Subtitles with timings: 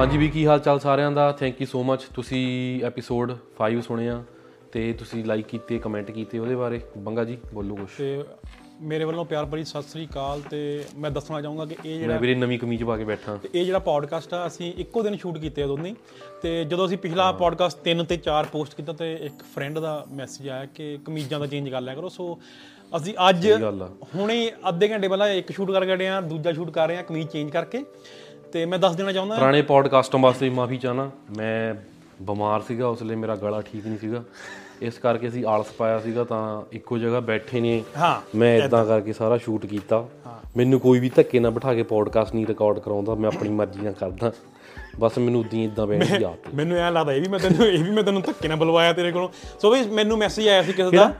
[0.00, 1.30] ਹਾਂਜੀ ਵੀ ਕੀ ਹਾਲ ਚਾਲ ਸਾਰਿਆਂ ਦਾ?
[1.32, 2.44] ਥੈਂਕ ਯੂ ਸੋ ਮੱਚ ਤੁਸੀਂ
[2.84, 4.22] ਐਪੀਸੋਡ 5 ਸੁਣਿਆ
[4.72, 8.24] ਤੇ ਤੁਸੀਂ ਲਾਈਕ ਕੀਤੇ ਕਮੈਂਟ ਕੀਤੇ ਉਹਦੇ ਬਾਰੇ। ਬੰਗਾ ਜੀ ਬੋਲੋ ਕੁਛ। ਤੇ
[8.80, 10.60] ਮੇਰੇ ਵੱਲੋਂ ਪਿਆਰ ਭਰੀ ਸਤਿ ਸ੍ਰੀ ਅਕਾਲ ਤੇ
[10.96, 13.64] ਮੈਂ ਦੱਸਣਾ ਚਾਹੂੰਗਾ ਕਿ ਇਹ ਜਿਹੜਾ ਮੈਂ ਵੀਰੇ ਨਵੀਂ ਕਮੀਜ਼ ਪਾ ਕੇ ਬੈਠਾ। ਤੇ ਇਹ
[13.64, 15.94] ਜਿਹੜਾ ਪੋਡਕਾਸਟ ਆ ਅਸੀਂ ਇੱਕੋ ਦਿਨ ਸ਼ੂਟ ਕੀਤੇ ਆ ਦੋਨੇ।
[16.42, 20.48] ਤੇ ਜਦੋਂ ਅਸੀਂ ਪਿਛਲਾ ਪੋਡਕਾਸਟ 3 ਤੇ 4 ਪੋਸਟ ਕੀਤਾ ਤੇ ਇੱਕ ਫਰੈਂਡ ਦਾ ਮੈਸੇਜ
[20.48, 22.38] ਆਇਆ ਕਿ ਕਮੀਜ਼ਾਂ ਦਾ ਚੇਂਜ ਕਰ ਲਿਆ ਕਰੋ। ਸੋ
[22.96, 23.46] ਅਸੀਂ ਅੱਜ
[24.14, 27.28] ਹੁਣੇ ਅੱਧੇ ਘੰਟੇ ਪਹਿਲਾਂ ਇੱਕ ਸ਼ੂਟ ਕਰਕੇ ਹਟੇ ਆ ਦੂਜਾ ਸ਼ੂਟ ਕਰ ਰਹੇ ਆ ਕਮੀਜ਼
[27.28, 27.84] ਚੇਂਜ ਕਰਕੇ।
[28.52, 31.74] ਤੇ ਮੈਂ ਦੱਸ ਦੇਣਾ ਚਾਹੁੰਦਾ ਪੁਰਾਣੇ ਪੋਡਕਾਸਟਾਂ ਵਾਸਤੇ ਮਾਫੀ ਚਾਹਨਾ ਮੈਂ
[32.22, 34.24] ਬਿਮਾਰ ਸੀਗਾ ਉਸ ਲਈ ਮੇਰਾ ਗਲਾ ਠੀਕ ਨਹੀਂ ਸੀਗਾ।
[34.82, 37.84] ਇਸ ਕਰਕੇ ਅਸੀਂ ਆਲਸ ਪਾਇਆ ਸੀਗਾ ਤਾਂ ਇੱਕੋ ਜਗ੍ਹਾ ਬੈਠੇ ਨੇ।
[38.34, 40.08] ਮੈਂ ਇਦਾਂ। ਕਰਕੇ ਸਾਰਾ ਸ਼ੂਟ ਕੀਤਾ।
[40.56, 43.92] ਮੈਨੂੰ ਕੋਈ ਵੀ ਧੱਕੇ ਨਾਲ ਬਿਠਾ ਕੇ ਪੋਡਕਾਸਟ ਨਹੀਂ ਰਿਕਾਰਡ ਕਰਾਉਂਦਾ ਮੈਂ ਆਪਣੀ ਮਰਜ਼ੀ ਨਾਲ
[43.92, 44.32] ਕਰਦਾ।
[45.00, 47.90] ਬਸ ਮੈਨੂੰ ਉਦੀ ਇਦਾਂ ਬੈਠ ਆਦਤ। ਮੈਨੂੰ ਐ ਲੱਗਦਾ ਇਹ ਵੀ ਮੈਂ ਤੈਨੂੰ ਇਹ ਵੀ
[47.90, 49.28] ਮੈਂ ਤੈਨੂੰ ਧੱਕੇ ਨਾਲ ਬੁਲਵਾਇਆ ਤੇਰੇ ਕੋਲੋਂ।
[49.62, 51.12] ਸੋ ਵੀ ਮੈਨੂੰ ਮੈਸੇਜ ਆਇਆ ਸੀ ਕਿਸੇ ਦਾ।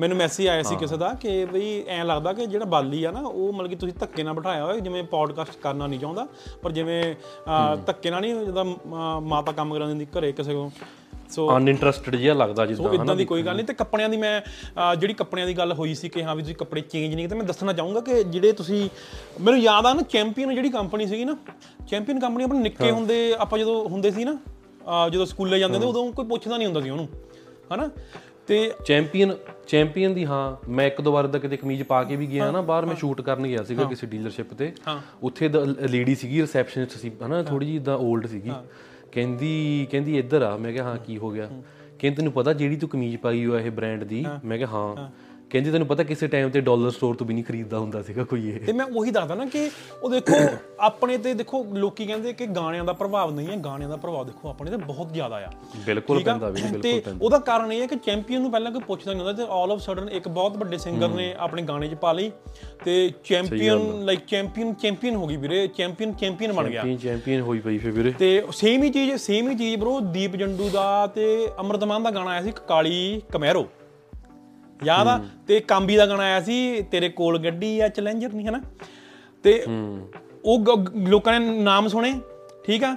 [0.00, 3.20] ਮੈਨੂੰ ਮੈਸੇਜ ਆਇਆ ਸੀ ਕਿਸੇ ਦਾ ਕਿ ਬਈ ਐ ਲੱਗਦਾ ਕਿ ਜਿਹੜਾ ਬਾਲੀ ਆ ਨਾ
[3.20, 6.26] ਉਹ ਮਤਲਬ ਕਿ ਤੁਸੀਂ ਧੱਕੇ ਨਾਲ ਬਿਠਾਇਆ ਹੋਇਆ ਜਿਵੇਂ ਪੋਡਕਾਸਟ ਕਰਨਾ ਨਹੀਂ ਚਾਹੁੰਦਾ
[6.62, 7.14] ਪਰ ਜਿਵੇਂ
[7.86, 8.64] ਧੱਕੇ ਨਾਲ ਨਹੀਂ ਜਦੋਂ
[9.20, 10.70] ਮਾਤਾ ਕੰਮ ਕਰਾਂ ਦਿੰਦੀ ਘਰੇ ਕਿਸੇ ਕੋਲ।
[11.30, 14.40] ਸੋ ਅਨਇੰਟਰਸਟਿਡ ਜਿਹਾ ਲੱਗਦਾ ਜਿੱਦਾਂ ਉਹ ਇਦਾਂ ਦੀ ਕੋਈ ਗੱਲ ਨਹੀਂ ਤੇ ਕੱਪੜਿਆਂ ਦੀ ਮੈਂ
[14.96, 17.44] ਜਿਹੜੀ ਕੱਪੜਿਆਂ ਦੀ ਗੱਲ ਹੋਈ ਸੀ ਕਿ ਹਾਂ ਵੀ ਤੁਸੀਂ ਕੱਪੜੇ ਚੇਂਜ ਨਹੀਂ ਕੀਤੇ ਮੈਂ
[17.44, 18.88] ਦੱਸਣਾ ਚਾਹੂੰਗਾ ਕਿ ਜਿਹੜੇ ਤੁਸੀਂ
[19.40, 21.36] ਮੈਨੂੰ ਯਾਦ ਆ ਨਾ ਚੈਂਪੀਅਨ ਜਿਹੜੀ ਕੰਪਨੀ ਸੀਗੀ ਨਾ
[21.88, 24.36] ਚੈਂਪੀਅਨ ਕੰਪਨੀ ਆਪਣੇ ਨਿੱਕੇ ਹੁੰਦੇ ਆਪਾਂ ਜਦੋਂ ਹੁੰਦੇ ਸੀ ਨਾ
[25.08, 27.08] ਜਦੋਂ ਸਕੂਲੇ ਜਾਂਦੇ ਤੇ ਉਦੋਂ ਕੋਈ ਪੁੱਛਦਾ ਨਹੀਂ ਹੁੰਦਾ ਸੀ ਉਹਨੂੰ
[27.74, 27.88] ਹਨਾ?
[28.48, 29.34] ਤੇ ਚੈਂਪੀਅਨ
[29.68, 32.60] ਚੈਂਪੀਅਨ ਦੀ ਹਾਂ ਮੈਂ ਇੱਕ ਦੋ ਵਾਰ ਦਾ ਕਿਤੇ ਕਮੀਜ਼ ਪਾ ਕੇ ਵੀ ਗਿਆ ਨਾ
[32.60, 34.72] ਬਾਹਰ ਮੈਂ ਸ਼ੂਟ ਕਰਨ ਗਿਆ ਸੀਗਾ ਕਿਸੇ ਡੀਲਰਸ਼ਿਪ ਤੇ।
[35.22, 35.48] ਉੱਥੇ
[35.88, 38.52] ਲੇਡੀ ਸੀਗੀ ਰਿਸੈਪਸ਼ਨਿਸਟ ਸੀ ਹਨਾ ਥੋੜੀ ਜਿਹੀ ਇਦਾਂ 올ਡ ਸੀਗੀ
[39.12, 41.48] ਕਹਿੰਦੀ ਕਹਿੰਦੀ ਇੱਧਰ ਆ। ਮੈਂ ਕਿਹਾ ਹਾਂ ਕੀ ਹੋ ਗਿਆ?
[41.98, 44.24] ਕਹਿੰਦੀ ਤੈਨੂੰ ਪਤਾ ਜਿਹੜੀ ਤੂੰ ਕਮੀਜ਼ ਪਾਈ ਹੋਇਆ ਇਹ ਬ੍ਰਾਂਡ ਦੀ?
[44.44, 45.10] ਮੈਂ ਕਿਹਾ ਹਾਂ।
[45.50, 48.48] ਕਹਿੰਦੀ ਤੈਨੂੰ ਪਤਾ ਕਿਸੇ ਟਾਈਮ ਤੇ ਡਾਲਰ ਸਟੋਰ ਤੋਂ ਵੀ ਨਹੀਂ ਖਰੀਦਦਾ ਹੁੰਦਾ ਸੀਗਾ ਕੋਈ
[48.50, 49.70] ਇਹ। ਤੇ ਮੈਂ ਉਹੀ ਦੱਸਦਾ ਨਾ ਕਿ
[50.02, 50.34] ਉਹ ਦੇਖੋ
[50.80, 54.48] ਆਪਣੇ ਤੇ ਦੇਖੋ ਲੋਕੀ ਕਹਿੰਦੇ ਕਿ ਗਾਣਿਆਂ ਦਾ ਪ੍ਰਭਾਵ ਨਹੀਂ ਹੈ ਗਾਣਿਆਂ ਦਾ ਪ੍ਰਭਾਵ ਦੇਖੋ
[54.48, 55.50] ਆਪਣੇ ਤੇ ਬਹੁਤ ਜ਼ਿਆਦਾ ਆ।
[55.86, 56.22] ਬਿਲਕੁਲ?
[56.22, 59.12] ਪੈਂਦਾ ਵੀ ਬਿਲਕੁਲ ਤੇ ਪੈਂਦਾ। ਉਹਦਾ ਕਾਰਨ ਇਹ ਹੈ ਕਿ ਚੈਂਪੀਅਨ ਨੂੰ ਪਹਿਲਾਂ ਕੋਈ ਪੁੱਛਦਾ
[59.12, 62.12] ਨਹੀਂ ਹੁੰਦਾ ਤੇ ਆਲ ਆਫ ਸਡਨ ਇੱਕ ਬਹੁਤ ਵੱਡੇ ਸਿੰਗਰ ਨੇ ਆਪਣੇ ਗਾਣੇ 'ਚ ਪਾ
[62.12, 62.32] ਲਈ
[62.84, 67.58] ਤੇ ਚੈਂਪੀਅਨ ਲਾਈਕ ਚੈਂਪੀਅਨ ਚੈਂਪੀਅਨ ਹੋ ਗਈ ਵੀਰੇ ਚੈਂਪੀਅਨ ਚੈਂਪੀਅਨ ਬਣ ਗਿਆ। ਚੈਂਪੀਅਨ ਚੈਂਪੀਅਨ ਹੋਈ
[67.58, 71.48] ਪਈ ਫੇ ਵੀਰੇ। ਤੇ ਸੇਮ ਹੀ ਚੀਜ਼ ਸੇਮ ਹੀ ਚੀਜ਼ ਬ్రో ਦੀਪ ਜੰਡੂ ਦਾ ਤੇ
[71.60, 73.66] ਅਮਰਤਮਾਨ ਦਾ ਗਾਣਾ ਆਇਆ ਸੀ ਕਾਲੀ ਕਮੈਰੋ।
[74.84, 75.20] ਯਾਦ ਆ?
[75.48, 78.60] ਤੇ ਕਾਂਬੀ ਦਾ ਗਾਣਾ ਆਇਆ ਸੀ ਤੇਰੇ ਕੋਲ ਗੱਡੀ ਆ ਚੈਲੰਜਰ ਨਹੀਂ ਹਨਾ?
[79.44, 79.62] ਤੇ
[80.44, 82.12] ਉਹ ਲੋਕਾਂ ਨੇ ਨਾਮ ਸੁਣੇ
[82.64, 82.96] ਠੀਕ ਆ?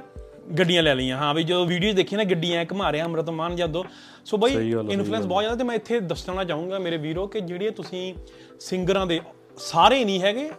[0.60, 3.84] ਗੱਡੀਆਂ ਲੈ ਲਈਆਂ। ਹਾਂ ਵੀ ਜਦੋਂ ਵੀਡੀਓ ਦੇਖੀ ਨਾ ਗੱਡੀਆਂ ਘੁਮਾ ਰਿਹਾ ਅਮਰਤਮਾਨ ਜਦੋਂ
[4.26, 4.54] ਸੋ ਬਈ
[4.92, 8.14] ਇਨਫਲੂਐਂਸ ਬਹੁਤ ਜ਼ਿਆਦਾ ਤੇ ਮੈਂ ਇੱਥੇ ਦੱਸਣਾ ਚਾਹੂੰਗਾ ਮੇਰੇ ਵੀਰੋ ਕਿ ਜਿਹੜੇ ਤੁਸੀਂ
[8.60, 9.20] ਸਿੰਗਰਾਂ ਦੇ
[9.58, 10.50] ਸਾਰੇ ਨਹੀਂ ਹੈਗੇ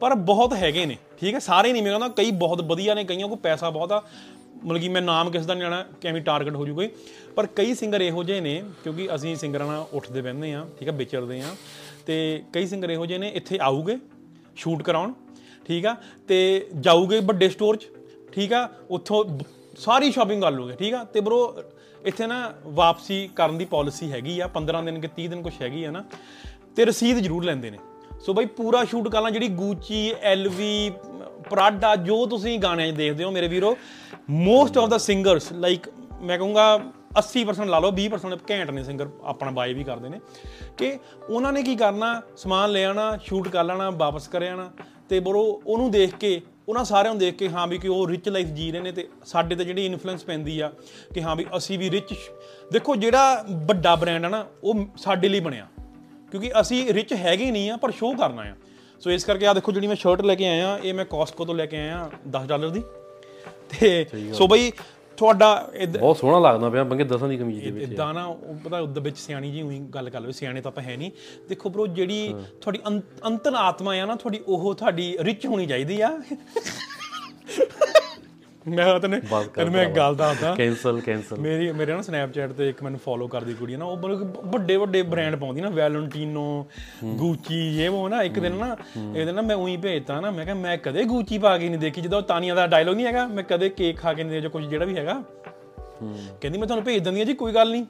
[0.00, 3.28] ਪਰ ਬਹੁਤ ਹੈਗੇ ਨੇ ਠੀਕ ਹੈ ਸਾਰੇ ਨਹੀਂ ਮੈਂ ਕਹਿੰਦਾ ਕਈ ਬਹੁਤ ਵਧੀਆ ਨੇ ਕਈਆਂ
[3.28, 4.02] ਕੋਲ ਪੈਸਾ ਬਹੁਤ ਆ।
[4.64, 6.88] ਮਤਲਬ ਕਿ ਮੈਂ ਨਾਮ ਕਿਸ ਦਾ ਨਹੀਂ ਲੈਣਾ ਕਿ ਐਵੇਂ ਟਾਰਗੇਟ ਹੋ ਜੂ ਕੋਈ
[7.36, 10.94] ਪਰ ਕਈ ਸਿੰਗਰ ਇਹੋ ਜਿਹੇ ਨੇ, ਕਿਉਂਕਿ ਅਸੀਂ ਸਿੰਗਰਾਂ ਨਾਲ ਉੱਠਦੇ ਬਹਿੰਦੇ ਆ ਠੀਕ ਹੈ
[10.94, 11.54] ਵਿਚਰਦੇ ਆ
[12.06, 13.96] ਤੇ ਕਈ ਸਿੰਗਰ ਇਹੋ ਜਿਹੇ ਨੇ, ਇੱਥੇ ਆਊਗੇ
[14.56, 15.12] ਸ਼ੂਟ ਕਰਾਉਣ,
[15.66, 15.96] ਠੀਕ ਆ,
[16.28, 17.86] ਤੇ ਜਾਊਗੇ ਵੱਡੇ ਸਟੋਰ 'ਚ,
[18.32, 19.44] ਠੀਕ ਆ, ਉੱਥੋਂ ਬ-
[19.78, 21.62] ਸਾਰੀ ਸ਼ਾਪਿੰਗ ਕਰ ਲਓਗੇ ਠੀਕ ਆ। ਤੇ ਬ్రో
[22.04, 25.84] ਇੱਥੇ ਨਾ ਵਾਪਸੀ ਕਰਨ ਦੀ ਪਾਲਿਸੀ ਹੈਗੀ ਆ 15 ਦਿਨ ਕਿ 30 ਦਿਨ ਕੁਛ ਹੈਗੀ
[25.84, 26.04] ਆ ਨਾ,
[26.76, 27.78] ਤੇ ਰਸੀਦ ਜ਼ਰੂਰ ਲੈਂਦੇ ਨੇ।
[28.26, 30.90] ਸੋ ਬਈ ਪੂਰਾ ਸ਼ੂਟ ਕਰਨਾ ਜਿਹੜੀ ਗੂਚੀ ਐਲਵੀ
[31.50, 33.76] ਪ੍ਰਾਡਾ ਜੋ ਤੁਸੀਂ ਗਾਣਿਆਂ 'ਚ ਦੇਖਦੇ ਹੋ ਮੇਰੇ ਵੀਰੋ
[34.30, 35.86] most of the singers like
[36.20, 36.80] ਮੈਂ ਕਹੂੰਗਾ
[37.18, 40.20] 80% ਲਾ ਲਓ 20% ਘੈਂਟ ਨੇ ਸਿੰਗਰ ਆਪਣਾ ਬਾਈ ਵੀ ਕਰਦੇ ਨੇ।
[40.78, 40.98] ਕਿ
[41.30, 44.70] ਉਹਨਾਂ ਨੇ ਕੀ ਕਰਨਾ, ਸਮਾਨ ਲੈ ਆਣਾ ਸ਼ੂਟ ਕਰ ਲੈਣਾ, ਵਾਪਸ ਕਰ ਆਣਾ
[45.08, 48.28] ਤੇ ਬਰੋ ਉਹਨੂੰ ਦੇਖ ਕੇ, ਉਹਨਾਂ ਸਾਰਿਆਂ ਨੂੰ ਦੇਖ ਕੇ ਹਾਂ ਵੀ ਕਿ ਉਹ ਰਿਚ
[48.28, 50.72] ਲਾਈਫ ਜੀ ਰਹੇ ਨੇ ਤੇ ਸਾਡੇ ਤੇ ਜਿਹੜੀ ਇਨਫਲੂਐਂਸ ਪੈਂਦੀ ਆ
[51.14, 52.14] ਕਿ ਹਾਂ ਵੀ ਅਸੀਂ ਵੀ ਰਿਚ
[52.72, 55.66] ਦੇਖੋ ਜਿਹੜਾ ਵੱਡਾ ਬ੍ਰਾਂਡ ਆ ਨਾ, ਉਹ ਸਾਡੇ ਲਈ ਬਣਿਆ।
[56.30, 58.54] ਕਿਉਂਕਿ ਅਸੀਂ ਰਿਚ ਹੈਗੇ ਨਹੀਂ ਆ, ਪਰ ਸ਼ੋਅ ਕਰਨਾ ਆ।
[59.04, 61.54] ਸੋ ਇਸ ਕਰਕੇ ਆ ਦੇਖੋ ਜਿਹੜੀ ਮੈਂ ਸ਼ਰਟ ਲੈ ਕੇ ਆਇਆ ਇਹ ਮੈਂ ਕਾਸਕੋ ਤੋਂ
[61.54, 62.82] ਲੈ ਕੇ ਆਇਆ 10 ਡਾਲਰ ਦੀ।
[63.70, 64.72] ਤੇ ਸੋ ਬਈ
[65.16, 68.78] ਤੁਹਾਡਾ ਬਹੁਤ ਸੋਹਣਾ ਲੱਗਦਾ ਪਿਆ ਬੰਗੇ ਦਸਾਂ ਦੀ ਕਮੀਜ਼ ਦੇ ਵਿੱਚ। ਇਦਾਂ ਨਾ ਉਹ ਪਤਾ
[68.78, 71.10] ਉਹਦੇ ਵਿੱਚ ਸਿਆਣੀ ਜੀ ਉਹੀ ਗੱਲ ਕਰ ਲਵੇ ਸਿਆਣੇ ਤਾਂ ਆਪਾਂ ਹੈ ਨਹੀਂ।
[71.48, 76.00] ਦੇਖੋ ਬ్రో ਜਿਹੜੀ ਤੁਹਾਡੀ ਅੰਤ- ਅੰਤਰ ਆਤਮਾ ਆ ਨਾ ਤੁਹਾਡੀ ਉਹ ਤੁਹਾਡੀ ਰਿਚ ਹੋਣੀ ਚਾਹੀਦੀ
[76.00, 76.18] ਆ।
[78.68, 79.20] ਮੈਂ ਤੈਨੂੰ
[79.54, 83.26] ਤੈਨੂੰ ਮੈਂ ਇੱਕ ਗੱਲ ਦੱਸਦਾ। ਕੈਂਸਲ ਕੈਂਸਲ ਮੇਰੀ ਮੇਰੇ ਨਾ ਸਨੈਪਚੈਟ ਤੇ ਇੱਕ ਮੈਨੂੰ ਫੋਲੋ
[83.28, 86.66] ਕਰਦੀ ਕੁੜੀ ਆ ਨਾ ਉਹ ਮਤਲਬ ਕਿ ਵੱਡੇ ਵੱਡੇ ਬ੍ਰਾਂਡ ਪਾਉਂਦੀ ਨਾ ਵੈਲੈਂਟੀਨੋ
[87.14, 90.44] ਗੂਚੀ ਇਹ ਉਹ ਨਾ ਇੱਕ ਦਿਨ ਨਾ ਇੱਕ ਦਿਨ ਨਾ ਮੈਂ ਉਹੀ ਭੇਜਤਾ ਨਾ ਮੈਂ
[90.44, 93.44] ਕਿਹਾ ਮੈਂ ਕਦੇ ਗੂਚੀ ਪਾ ਕੇ ਨਹੀਂ ਦੇਖੀ ਜਦੋਂ ਤਾਨੀਆਂ ਦਾ ਡਾਇਲੋਗ ਨਹੀਂ ਹੈਗਾ ਮੈਂ
[93.44, 95.22] ਕਦੇ ਕੇਕ ਖਾ ਕੇ ਨਹੀਂ ਦੇਖਿਆ ਕੁਝ ਜਿਹੜਾ ਵੀ ਹੈਗਾ।
[96.40, 97.84] ਕਹਿੰਦੀ ਮੈਂ ਤੁਹਾਨੂੰ ਭੇਜ ਦਿੰਦੀ ਆ ਜੀ ਕੋਈ ਗੱਲ ਨਹੀਂ।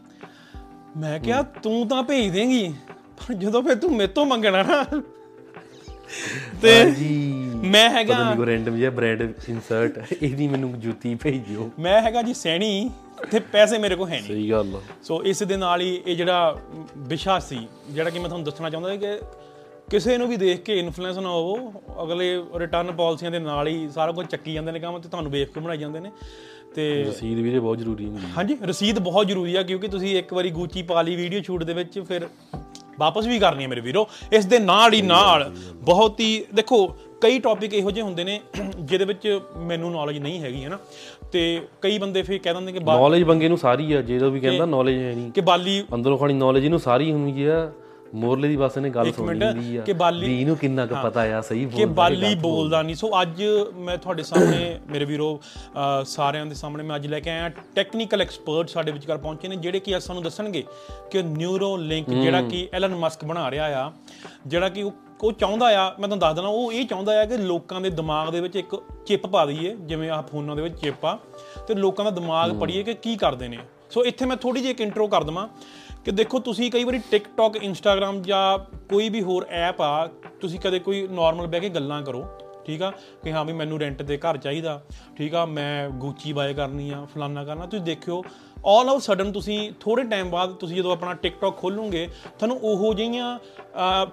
[0.97, 2.75] ਮੈਂ ਕਿਹਾ ਤੂੰ ਤਾਂ ਭੇਜ ਦੇਂਗੀ
[3.19, 4.85] ਪਰ ਜਦੋਂ ਫਿਰ ਤੂੰ ਮੇਰੇ ਤੋਂ ਮੰਗਣਾ ਨਾ।
[6.62, 11.70] ਤੇ ਜੀ ਮੈਂ ਹੈਗਾ ਪਤਾ ਨਹੀਂ ਕੋ ਰੈਂਡਮ ਜਿਹਾ ਬ੍ਰਾਂਡ ਇਨਸਰਟ ਇਹਦੀ ਮੈਨੂੰ ਜੁੱਤੀ ਭੇਜਿਓ।
[11.78, 12.90] ਮੈਂ ਹੈਗਾ ਜੀ ਸੈਣੀ
[13.31, 16.56] ਤੇ ਪੈਸੇ ਮੇਰੇ ਕੋਲ ਹੈ ਨਹੀਂ। ਸਹੀ ਗੱਲ ਸੋ ਇਸ ਦੇ ਨਾਲ ਹੀ ਇਹ ਜਿਹੜਾ
[17.08, 17.58] ਵਿਸ਼ਾ ਸੀ
[17.90, 19.19] ਜਿਹੜਾ ਕਿ ਮੈਂ ਤੁਹਾਨੂੰ ਦੱਸਣਾ ਚਾਹੁੰਦਾ ਸੀ ਕਿ
[19.90, 21.72] ਕਿਸੇ ਨੂੰ ਵੀ ਦੇਖ ਕੇ ਇਨਫਲੂਐਂਸ ਨਾ ਹੋਵੋ
[22.02, 25.60] ਅਗਲੇ ਰਿਟਰਨ ਪਾਲਿਸੀਆਂ ਦੇ ਨਾਲ ਹੀ ਸਾਰਾ ਕੁਝ ਚੱਕੀ ਜਾਂਦੇ ਨੇ ਕੰਮ ਤੇ ਤੁਹਾਨੂੰ ਕੇ
[25.60, 26.10] ਬਣਾਈ ਜਾਂਦੇ ਨੇ।
[26.75, 30.32] ਤੇ ਰਸੀਦ ਵੀਰੇ ਬਹੁਤ ਜ਼ਰੂਰੀ ਹੁੰਦੀ ਹੈ ਹਾਂਜੀ ਰਸੀਦ ਬਹੁਤ ਜ਼ਰੂਰੀ ਆ ਕਿਉਂਕਿ ਤੁਸੀਂ ਇੱਕ
[30.34, 32.28] ਵਾਰੀ ਗੂਚੀ ਪਾ ਲਈ ਵੀਡੀਓ ਸ਼ੂਟ ਦੇ ਵਿੱਚ ਫਿਰ
[32.99, 35.44] ਵਾਪਸ ਵੀ ਕਰਨੀ ਹੈ ਮੇਰੇ ਵੀਰੋ। ਇਸ ਦੇ ਨਾਲ ਹੀ ਨਾਲ
[35.75, 36.76] ਬਹੁਤ ਹੀ ਦੇਖੋ
[37.20, 38.40] ਕਈ ਟੌਪਿਕ ਇਹੋ ਜਿਹੇ ਹੁੰਦੇ ਨੇ
[38.76, 39.26] ਜਿਹਦੇ ਵਿੱਚ
[39.58, 40.78] ਮੈਨੂੰ ਨੌਲੇਜ ਨਹੀਂ ਹੈਗੀ ਹੈ ਨਾ?
[41.32, 44.66] ਤੇ ਕਈ ਬੰਦੇ ਫਿਰ ਕਹਿ ਦਿੰਦੇ ਕਿ ਨੌਲੇਜ ਬੰਗੇ ਨੂੰ ਸਾਰੀ ਆ ਜਦੋਂ ਵੀ ਕਹਿੰਦਾ
[44.66, 47.70] ਨੌਲੇਜ ਹੈ ਨਹੀਂ। ਕਿ ਬਾਲੀ ਅੰਦਰੋਂ ਖਾਣੀ ਨੌਲੇਜ ਇਹਨੂੰ ਸਾਰੀ ਹੁੰਦੀ ਆ
[48.14, 51.20] ਮੋਰਲੇ ਦੀ ਬਸ ਇਹਨੇ ਗੱਲ ਸੁਣੀ ਹੁੰਦੀ ਆ। ਕਿ ਬਾਲੀ- ਵੀ ਇਹਨੂੰ ਕਿੰਨਾ ਕੁ ਪਤਾ
[51.37, 53.43] ਆ ਸਹੀ ਕਿ ਬੋਲ ਬਾਲੀ ਬੋਲਦਾ ਨਹੀਂ। ਸੋ ਅੱਜ
[53.76, 55.40] ਮੈਂ ਤੁਹਾਡੇ ਸਾਹਮਣੇ ਮੇਰੇ ਵੀਰੋ
[56.06, 59.81] ਸਾਰਿਆਂ ਦੇ ਸਾਹਮਣੇ ਮੈਂ ਅੱਜ ਲੈ ਕੇ ਆਇਆ ਟੈਕਨੀਕਲ ਐਕਸਪਰਟ ਸਾਡੇ ਵਿਚਕਾਰ ਪਹੁੰਚੇ ਨੇ ਜਿਹੜੇ
[59.81, 60.64] ਕਿ ਅੱਜ ਸਾਨੂੰ ਦੱਸਣਗੇ
[61.10, 63.90] ਕਿ ਨਿਊਰੋ ਲਿੰਕ ਜਿਹੜਾ ਕਿ ਐਲਨ ਮਸਕ ਬਣਾ ਰਿਹਾ ਆ
[64.46, 67.37] ਜਿਹੜਾ ਕਿ ਉਹ ਉਹ ਚਾਹੁੰਦਾ ਆ ਮੈਂ ਤੁਹਾਨੂੰ ਦੱਸ ਦਣਾ ਉਹ ਇਹ ਚਾਹੁੰਦਾ ਆ ਕਿ
[67.37, 68.75] ਲੋਕਾਂ ਦੇ ਦਿਮਾਗ ਦੇ ਵਿੱਚ ਇੱਕ
[69.06, 71.19] ਚਿਪ ਪਾ ਦਈਏ ਜਿਵੇਂ ਆਹ ਫੋਨਾਂ ਦੇ ਵਿੱਚ ਚਿਪ ਆ
[71.69, 73.58] ਤੇ ਲੋਕਾਂ ਦਾ ਦਿਮਾਗ ਪੜੀਏ ਕਿ ਕੀ ਕਰਦੇ ਨੇ।
[73.90, 75.49] ਸੋ ਇੱਥੇ ਮੈਂ ਥੋੜੀ ਜਿਹੀ ਇੱਕ ਇੰਟਰੋ ਕਰ ਦਵਾਂ
[76.05, 78.58] ਕਿ ਦੇਖੋ ਤੁਸੀਂ ਕਈ ਵਾਰੀ TikTok Instagram ਜਾਂ
[78.90, 80.06] ਕੋਈ ਵੀ ਹੋਰ ਐਪ ਆ
[80.40, 82.25] ਤੁਸੀਂ ਕਦੇ ਕੋਈ ਨਾਰਮਲ ਬਹਿ ਕੇ ਗੱਲਾਂ ਕਰੋ
[82.67, 82.93] ਠੀਕ ਆ?
[83.25, 84.81] ਕਿ ਹਾਂ ਵੀ ਮੈਨੂੰ ਰੈਂਟ ਤੇ ਘਰ ਚਾਹੀਦਾ
[85.17, 85.44] ਠੀਕ ਆ?
[85.46, 88.22] ਮੈਂ ਗੁੱਚੀ ਬਾਏ ਕਰਨੀ ਆ ਫਲਾਨਾ ਕਰਨਾ ਤੁਸੀਂ ਦੇਖਿਓ
[88.66, 92.08] ਆਲ ਆਫ ਸਡਨ ਤੁਸੀਂ ਥੋੜੇ ਟਾਈਮ ਬਾਅਦ ਤੁਸੀਂ ਜਦੋਂ ਆਪਣਾ TikTok ਖੋਲੋਗੇ
[92.38, 93.38] ਤੁਹਾਨੂੰ ਉਹੋ ਜਿਹੀਆਂ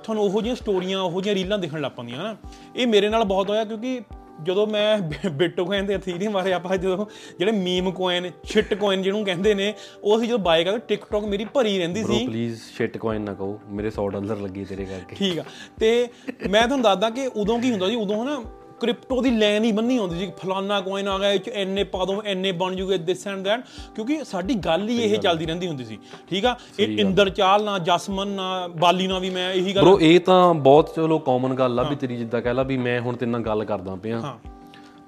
[0.04, 2.36] ਤੁਹਾਨੂੰ ਉਹੋ ਜਿਹੀਆਂ ਸਟੋਰੀਆਂ ਉਹੋ ਜਿਹੀਆਂ ਰੀਲਾਂ ਦਿਖਣ ਲੱਗ ਪੈਂਦੀਆਂ ਹਨਾ।
[2.76, 4.02] ਇਹ ਮੇਰੇ ਨਾਲ ਬਹੁਤ ਹੋਇਆ ਕਿਉਂਕਿ
[4.44, 4.98] ਜਦੋਂ ਮੈਂ
[5.30, 7.06] ਬਿਟਕੋਇਨ ਤੇ ਅਥੀਰੀਅਮ ਬਾਰੇ ਆਪਾਂ ਜਦੋਂ
[7.40, 11.46] ਜਿਹੜੇ ਮੀਮ ਕੋਇਨ ਸ਼ਿਟ ਕੋਇਨ ਜਿਹਨੂੰ ਕਹਿੰਦੇ ਨੇ ਉਹ ਅਸੀਂ ਜਦੋਂ ਬਾਏ ਕਰਦੇ ਟਿਕਟੌਕ ਮੇਰੀ
[11.46, 15.40] ਭਰੀ ਰਹਿੰਦੀ ਸੀ। ਪਲੀਜ਼ ਸ਼ਿਟ ਕੋਇਨ ਨਾ ਕਹੋ ਮੇਰੇ 100 ਡਾਲਰ ਲੱਗੇ ਤੇਰੇ ਕਰਕੇ। ਠੀਕ
[15.40, 15.44] ਆ।
[15.80, 16.08] ਤੇ
[16.50, 18.44] ਮੈਂ ਤੁਹਾਨੂੰ ਦੱਸਦਾ ਕਿ ਉਦੋਂ ਕੀ ਹੁੰਦਾ ਸੀ ਉਦੋਂ ਹਨਾ
[18.82, 22.06] ਕ੍ਰਿਪਟੋ ਦੀ ਲਾਈਨ ਹੀ ਬੰਨੀ ਹੁੰਦੀ ਸੀ ਫਲਾਨਾ ਕੋਇਨ ਆ ਗਿਆ ਇਹ ਚ ਐਨੇ ਪਾ
[22.06, 23.62] ਦੋ ਐਨੇ ਬਣ ਜੂਗੇ ਦਿਸ ਐਂਡ ਦੈਟ
[23.96, 25.98] ਕਿਉਂਕਿ ਸਾਡੀ ਗੱਲ ਹੀ ਇਹ ਚੱਲਦੀ ਰਹਿੰਦੀ ਹੁੰਦੀ ਸੀ
[26.30, 26.56] ਠੀਕ ਆ?
[26.80, 30.54] ਇਹ ਇੰਦਰ ਚਾਲ ਨਾ ਜਸਮਨ ਨਾ ਬਾਲੀ ਨਾ ਵੀ ਮੈਂ ਇਹੀ ਗੱਲ ਬ్రో ਇਹ ਤਾਂ
[30.54, 33.42] ਬਹੁਤ ਚਲੋ ਕਾਮਨ ਗੱਲ ਆ ਵੀ ਤੇਰੀ ਜਿੱਦਾਂ ਕਹਿ ਲਾ ਵੀ ਮੈਂ ਹੁਣ ਤੇਰੇ ਨਾਲ
[33.42, 34.50] ਗੱਲ ਕਰਦਾ ਪਿਆ। ਹਾਂ।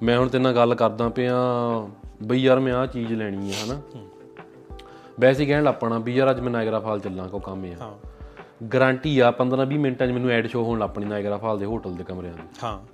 [0.04, 1.36] ਮੈਂ ਹੁਣ ਤੇਰੇ ਨਾਲ ਗੱਲ ਕਰਦਾ ਪਿਆ
[2.24, 3.82] ਬਈ ਯਾਰ ਮੈਂ ਆਹ ਚੀਜ਼ ਲੈਣੀ ਹੈ ਹਨਾ?
[5.20, 7.94] ਵੈਸੇ ਕਹਿਣ ਲੱਪਣਾ ਵੀ ਯਾਰ ਅੱਜ ਮੈਂ ਨਾਇਗਰਾ ਫਾਲ ਚੱਲਾਂ ਕੋ ਕੰਮ ਆ। ਹਾਂ।
[8.66, 12.04] ਗਾਰੰਟੀ ਆ 15-20 ਮਿੰਟਾਂ 'ਚ ਮੈਨੂੰ ਐਡ ਸ਼ੋ ਹੋਣ ਲੱਪਣੀ ਨਾਇਗਰਾ ਫਾਲ ਦੇ ਹੋਟਲ ਦੇ
[12.04, 12.93] ਕਮਰਿਆਂ ਦੀ। ਹਾਂ।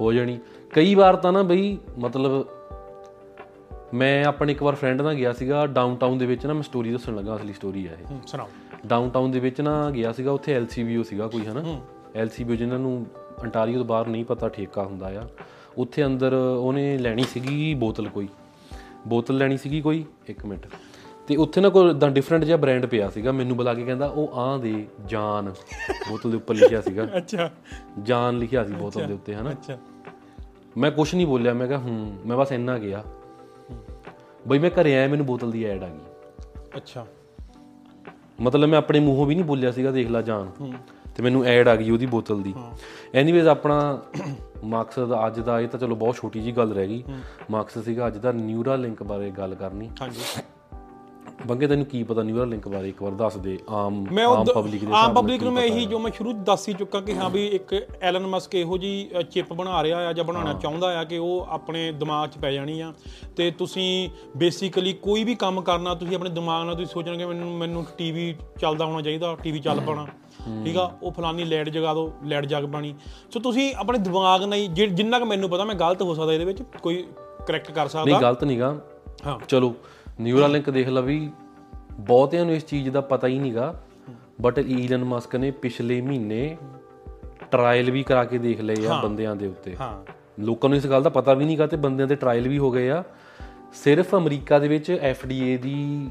[0.00, 0.38] ਹੋ ਜਾਣੀ।
[0.72, 2.46] ਕਈ ਵਾਰ ਤਾਂ ਨਾ ਬਈ ਮਤਲਬ
[3.94, 7.14] ਮੈਂ ਆਪਣੇ ਇੱਕ ਵਾਰ ਫਰੈਂਡ ਨਾਲ ਗਿਆ ਸੀਗਾ ਡਾਊਨਟਾਊਨ ਦੇ ਵਿੱਚ ਨਾ ਮੈਂ ਸਟੋਰੀ ਦੱਸਣ
[7.14, 8.48] ਲੱਗਾ ਅਸਲੀ ਸਟੋਰੀ ਆ ਇਹ। ਸੁਣਾਓ।
[8.86, 11.80] ਡਾਊਨਟਾਊਨ ਦੇ ਵਿੱਚ ਨਾ ਗਿਆ ਸੀਗਾ ਉੱਥੇ ਐਲਸੀਬੀਓ ਸੀਗਾ ਕੋਈ ਹਨਾ?
[12.16, 13.06] ਐਲਸੀਬੀਓ ਜਿਨ੍ਹਾਂ ਨੂੰ
[13.42, 15.28] ਅੰਟਾਰੀਓ ਤੋਂ ਬਾਹਰ ਨਹੀਂ ਪਤਾ ਠੇਕਾ ਹੁੰਦਾ ਆ।
[15.78, 18.28] ਉੱਥੇ ਅੰਦਰ ਉਹਨੇ ਲੈਣੀ ਸੀਗੀ ਬੋਤਲ ਕੋਈ।
[19.06, 20.66] ਬੋਤਲ ਲੈਣੀ ਸੀਗੀ ਕੋਈ 1 ਮਿੰਟ।
[21.26, 24.40] ਤੇ ਉੱਥੇ ਨਾ ਕੋਈ ਇਦਾਂ ਡਿਫਰੈਂਟ ਜਿਹਾ ਬ੍ਰਾਂਡ ਪਿਆ ਸੀਗਾ ਮੈਨੂੰ ਬੁਲਾ ਕੇ ਕਹਿੰਦਾ ਉਹ
[24.40, 25.52] ਆਂ ਦੇ ਜਾਨ।
[26.08, 27.50] ਬੋਤਲ ਦੇ ਉੱਪਰ ਲਿਖਿਆ ਸੀਗਾ। ਅੱਛਾ।
[28.02, 29.50] ਜਾਨ ਲਿਖਿਆ ਸੀ ਬੋਤਲ ਦੇ ਉੱਤੇ ਹਨਾ?
[29.50, 29.78] ਅੱਛਾ।
[30.76, 33.04] ਮੈਂ ਕੁਝ ਨਹੀਂ ਬੋਲਿਆ ਮੈਂ ਕਿਹਾ ਹੂੰ ਮੈਂ ਬਸ ਇੰਨਾ ਗਿਆ
[34.48, 35.98] ਬਈ ਮੈਂ ਘਰੇ ਆਇਆ ਮੈਨੂੰ ਬੋਤਲ ਦੀ ਐਡ ਆ ਗਈ।
[36.76, 37.06] ਅੱਛਾ।
[38.40, 40.72] ਮਤਲਬ ਮੈਂ ਆਪਣੇ ਮੂੰਹੋਂ ਵੀ ਨਹੀਂ ਬੋਲਿਆ ਸੀਗਾ ਦੇਖ ਲਾ ਜਾਨ।
[41.16, 42.54] ਤੇ ਮੈਨੂੰ ਐਡ ਆ ਗਈ ਉਹਦੀ ਬੋਤਲ ਦੀ।
[43.14, 44.02] ਐਨੀਵੇਜ਼ ਆਪਣਾ
[44.64, 47.04] ਮਕਸਦ ਅੱਜ ਦਾ ਇਹ ਤਾਂ ਚਲੋ ਬਹੁਤ ਛੋਟੀ ਜੀ ਗੱਲ ਰਹਿ ਗਈ।
[47.50, 50.20] ਮਕਸਦ ਸੀਗਾ ਅੱਜ ਦਾ ਨਿਊਰਾ ਲਿੰਕ ਬਾਰੇ ਗੱਲ ਕਰਨੀ। ਹਾਂਜੀ।
[51.46, 54.92] ਬੰਗੇ ਤੈਨੂੰ ਕੀ ਪਤਾ ਨਿਊਰਾ ਲਿੰਕ ਬਾਰੇ ਇੱਕ ਵਾਰ ਦੱਸ ਦੇ ਆਮ ਆਮ ਪਬਲਿਕ ਦੇ
[54.94, 57.74] ਆਮ ਪਬਲਿਕ ਨੂੰ ਮੈਂ ਇਹੀ ਜੋ ਮੈਂ ਸ਼ੁਰੂ ਦੱਸ ਹੀ ਚੁੱਕਾ ਕਿ ਹਾਂ ਵੀ ਇੱਕ
[58.02, 61.92] ਐਲਨ ਮਸਕ ਇਹੋ ਜੀ ਚਿਪ ਬਣਾ ਰਿਹਾ ਆ ਜਾਂ ਬਣਾਉਣਾ ਚਾਹੁੰਦਾ ਆ ਕਿ ਉਹ ਆਪਣੇ
[61.92, 62.92] ਦਿਮਾਗ 'ਚ ਪੈ ਜਾਣੀ ਆ।
[63.36, 67.84] ਤੇ ਤੁਸੀਂ ਬੇਸਿਕਲੀ ਕੋਈ ਵੀ ਕੰਮ ਕਰਨਾ ਤੁਸੀਂ ਆਪਣੇ ਦਿਮਾਗ ਨਾਲ ਤੁਸੀਂ ਸੋਚਣਗੇ ਮੈਨੂੰ ਮੈਨੂੰ
[67.98, 70.06] ਟੀਵੀ ਚੱਲਦਾ ਹੋਣਾ ਚਾਹੀਦਾ ਟੀਵੀ ਚੱਲ ਪਾਣਾ।
[70.64, 70.90] ਠੀਕ ਆ?
[71.02, 72.94] ਉਹ ਫਲਾਨੀ ਲਾਈਟ ਜਗਾ ਦਿਓ ਲਾਈਟ ਜਗ ਪਾਣੀ
[73.30, 76.62] ਸੋ ਤੁਸੀਂ ਆਪਣੇ ਦਿਮਾਗ ਨਾਲ ਜਿੰਨਾ ਕਿ ਮੈਨੂੰ ਪਤਾ ਮੈਂ ਗਲਤ ਹੋ ਸਕਦਾ ਇਹਦੇ ਵਿੱਚ
[76.82, 77.04] ਕੋਈ
[77.46, 78.74] ਕਰੈਕਟ ਕਰ ਸਕਦਾ। ਨਹੀਂ ਗਲਤ ਨਹੀਂਗਾ
[79.26, 79.74] ਹਾਂ। ਚਲੋ
[80.20, 81.30] ਨਿਊਰਾ ਲਿੰਕ ਦੇਖ ਲਾ ਵੀ
[82.00, 83.82] ਬਹੁਤਿਆਂ ਨੂੰ ਇਸ ਚੀਜ਼ ਦਾ ਪਤਾ ਹੀ ਨਹੀਂਗਾ
[84.40, 86.56] ਬਟ ਈਲਨ ਮਸਕ ਨੇ ਪਿਛਲੇ ਮਹੀਨੇ
[87.50, 90.12] ਟਰਾਇਲ ਵੀ ਕਰਾ ਕੇ ਦੇਖ ਲਏ ਆ ਬੰਦਿਆਂ ਦੇ ਉੱਤੇ। ਹਾਂ।
[90.42, 92.90] ਲੋਕਾਂ ਨੂੰ ਇਸ ਗੱਲ ਦਾ ਪਤਾ ਵੀ ਨਹੀਂਗਾ ਤੇ ਬੰਦਿਆਂ ਦੇ ਟਰਾਇਲ ਵੀ ਹੋ ਗਏ
[92.90, 93.04] ਆ।
[93.72, 94.90] ਸਿਰਫ ਅਮਰੀਕਾ ਦੇ ਵਿੱਚ
[95.32, 96.10] ਏ ਦੀ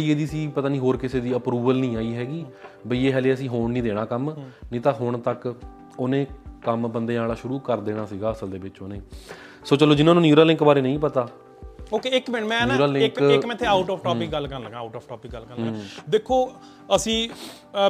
[0.00, 2.46] ਏ ਦੀ ਸੀ ਪਤਾ ਨਹੀਂ ਹੋਰ ਕਿਸੇ ਦੀ ਅਪਰੂਵਲ ਨਹੀਂ ਆਈ ਹੈਗੀ।
[2.86, 4.30] ਬਈ ਇਹ ਹਲੇ ਅਸੀਂ ਹੋਣ ਨਹੀਂ ਦੇਣਾ ਕੰਮ
[4.72, 5.56] ਨਹੀਂ ਤਾਂ ਹੁਣ ਤੱਕ
[5.98, 6.26] ਉਹਨੇ
[6.64, 9.00] ਕੰਮ ਬੰਦਿਆਂ ਵਾਲਾ ਸ਼ੁਰੂ ਕਰ ਦੇਣਾ ਸੀਗਾ ਅਸਲ ਦੇ ਵਿੱਚ ਉਹਨੇ।
[9.64, 11.28] ਸੋ ਚਲੋ ਜਿਨ੍ਹਾਂ ਨੂੰ ਨਿਊਰਲ ਲਿੰਕ ਬਾਰੇ ਨਹੀਂ ਪਤਾ
[11.94, 14.78] ਓਕੇ ਇੱਕ ਮਿੰਟ ਮੈਂ ਨਾ ਇੱਕ ਇੱਕ ਮੈਂ ਇੱਥੇ ਆਊਟ ਆਫ ਟਾਪਿਕ ਗੱਲ ਕਰਨ ਲੱਗਾ
[14.78, 15.78] ਆਊਟ ਆਫ ਟਾਪਿਕ ਗੱਲ ਕਰਨ ਲੱਗਾ।
[16.10, 16.52] ਦੇਖੋ
[16.96, 17.28] ਅਸੀਂ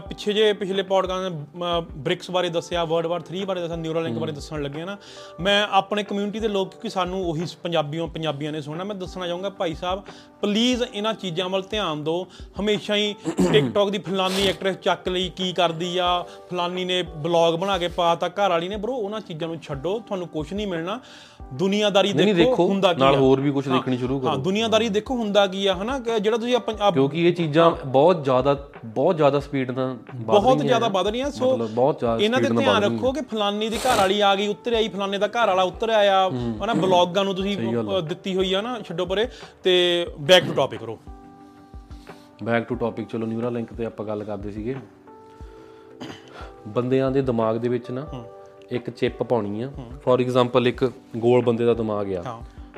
[0.08, 1.56] ਪਿੱਛੇ ਜੇ ਪਿਛਲੇ ਪੌਡਕਾਸਟ
[1.96, 4.96] ਬ੍ਰਿਕਸ ਬਾਰੇ ਦੱਸਿਆ ਵਰਡ ਵਾਰ 3 ਬਾਰੇ ਦੱਸਿਆ ਨਿਊਰਲ ਲਿੰਕ ਬਾਰੇ ਦੱਸਣ ਲੱਗੇ ਨਾ।
[5.40, 9.50] ਮੈਂ ਆਪਣੇ ਕਮਿਊਨਿਟੀ ਦੇ ਲੋਕ ਕਿਉਂਕਿ ਸਾਨੂੰ ਉਹੀ ਪੰਜਾਬੀਆਂ ਪੰਜਾਬੀਆਂ ਨੇ ਸੁਣਨਾ ਮੈਂ ਦੱਸਣਾ ਚਾਹੂੰਗਾ
[9.50, 10.02] ਭਾਈ ਸਾਹਿਬ
[10.40, 12.26] ਪਲੀਜ਼ ਇਹਨਾਂ ਚੀਜ਼ਾਂ ਵੱਲ ਧਿਆਨ ਦਿਓ।
[12.60, 13.14] ਹਮੇਸ਼ਾ ਹੀ
[13.52, 18.28] ਟਿਕਟੌਕ ਦੀ ਫਲਾਨੀ ਐਕਟ੍ਰੈਸ ਚੱਕ ਲਈ ਕੀ ਕਰਦੀ ਆ ਫਲਾਨੀ ਨੇ ਬਲੌਗ ਬਣਾ ਕੇ ਪਾਤਾ
[18.28, 21.00] ਘਰ ਵਾਲੀ ਨੇ ਬ్రో ਉਹਨਾਂ ਚੀਜ਼ਾਂ ਨੂੰ ਛੱਡੋ ਤੁਹਾਨੂੰ ਕੁਝ ਨਹੀਂ ਮਿਲਣਾ।
[21.52, 25.46] ਦੁਨੀਆਦਾਰੀ ਦੇਖੋ ਹੁੰਦਾ ਕੀ ਨਾਲ ਹੋਰ ਵੀ ਕੁਝ ਦੇਖਣੀ ਸ਼ੁਰੂ ਕਰੋ। ਹਾਂ ਦੁਨੀਆਦਾਰੀ ਦੇਖੋ ਹੁੰਦਾ
[25.46, 25.98] ਕੀ ਆ ਹਨਾ?
[25.98, 31.06] ਜਿਹੜਾ ਤੁਸੀਂ ਆਪ- ਕਿਉਂਕਿ ਇਹ ਚੀਜ਼ਾਂ ਬਹੁਤ ਜ਼ਿਆਦਾ ਬਹੁਤ ਜ਼ਿਆਦਾ ਸਪੀਡ ਨਾਲ ਬਹੁਤ ਜ਼ਿਆਦਾ ਵੱਧ
[31.06, 31.56] ਰਹੀਆਂ। ਸੋ
[32.20, 35.26] ਇਹਨਾਂ ਤੇ ਧਿਆਨ। ਰੱਖੋ ਕਿ ਫਲਾਨੀ ਦੀ ਘਰ ਵਾਲੀ ਆ ਗਈ ਉੱਤਰ ਆਈ ਫਲਾਨੇ ਦਾ
[35.26, 36.28] ਘਰ ਵਾਲਾ ਉੱਤਰ ਆਇਆ
[36.64, 37.56] ਹਨਾ ਬਲੌਗਾਂ ਨੂੰ ਤੁਸੀਂ
[38.02, 39.28] ਦਿੱਤੀ ਹੋਈ ਆ ਨਾ ਛੱਡੋ ਪਰੇ।
[39.64, 40.98] ਤੇ ਬੈਕ ਟੂ ਟਾਪਿਕ ਕਰੋ
[42.44, 44.76] ਬੈਕ ਟੂ ਟਾਪਿਕ ਚਲੋ ਨਿਊਰਾ ਲਿੰਕ ਤੇ ਆਪਾਂ ਗੱਲ ਕਰਦੇ ਸੀਗੇ।
[46.68, 48.06] ਬੰਦਿਆਂ ਦੇ ਦਿਮਾਗ ਦੇ ਵਿੱਚ ਨਾ
[48.70, 49.70] ਇੱਕ ਚਿਪ ਪਾਉਣੀ ਆ।
[50.04, 52.22] ਫੋਰ ਐਗਜ਼ਾਮਪਲ ਇੱਕ ਗੋਲ ਬੰਦੇ ਦਾ ਦਿਮਾਗ ਆ।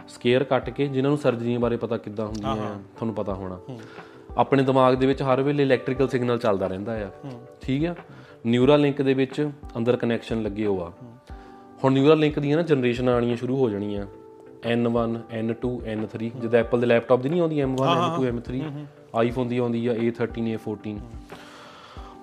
[0.08, 3.58] ਸਕੇਅਰ ਕੱਟ ਕੇ ਜਿਨ੍ਹਾਂ ਨੂੰ ਸਰਜਰੀਆਂ ਬਾਰੇ ਪਤਾ ਕਿੱਦਾਂ ਹੁੰਦੀਆਂ ਆ ਤੁਹਾਨੂੰ ਪਤਾ ਹੋਣਾ।
[4.36, 7.10] ਆਪਣੇ ਦਿਮਾਗ ਦੇ ਵਿੱਚ ਹਰ ਵੇਲੇ ਇਲੈਕਟ੍ਰੀਕਲ ਸਿਗਨਲ ਚੱਲਦਾ ਰਹਿੰਦਾ ਆ।
[7.62, 7.94] ਠੀਕ ਆ?
[8.46, 10.92] ਨਿਊਰਾ ਲਿੰਕ ਦੇ ਵਿੱਚ ਅੰਦਰ ਕਨੈਕਸ਼ਨ ਲੱਗੇ ਹੋਆ।
[11.84, 14.06] ਹੁਣ ਨਿਊਰਾ ਲਿੰਕ ਦੀਆਂ ਨਾ ਜਨਰੇਸ਼ਨਾਂ ਆਣੀਆਂ ਸ਼ੁਰੂ ਹੋ ਜਾਣੀਆਂ।
[14.74, 18.60] N1 N2 N3 ਜਿੱਦਾਂ ਐਪਲ ਦੇ ਲੈਪਟਾਪ ਦੀ ਨਹੀਂ ਆਉਂਦੀ M1 M2 M3
[19.14, 20.98] ਆਈਫੋਨ ਦੀ ਆਉਂਦੀ ਆ A13 A14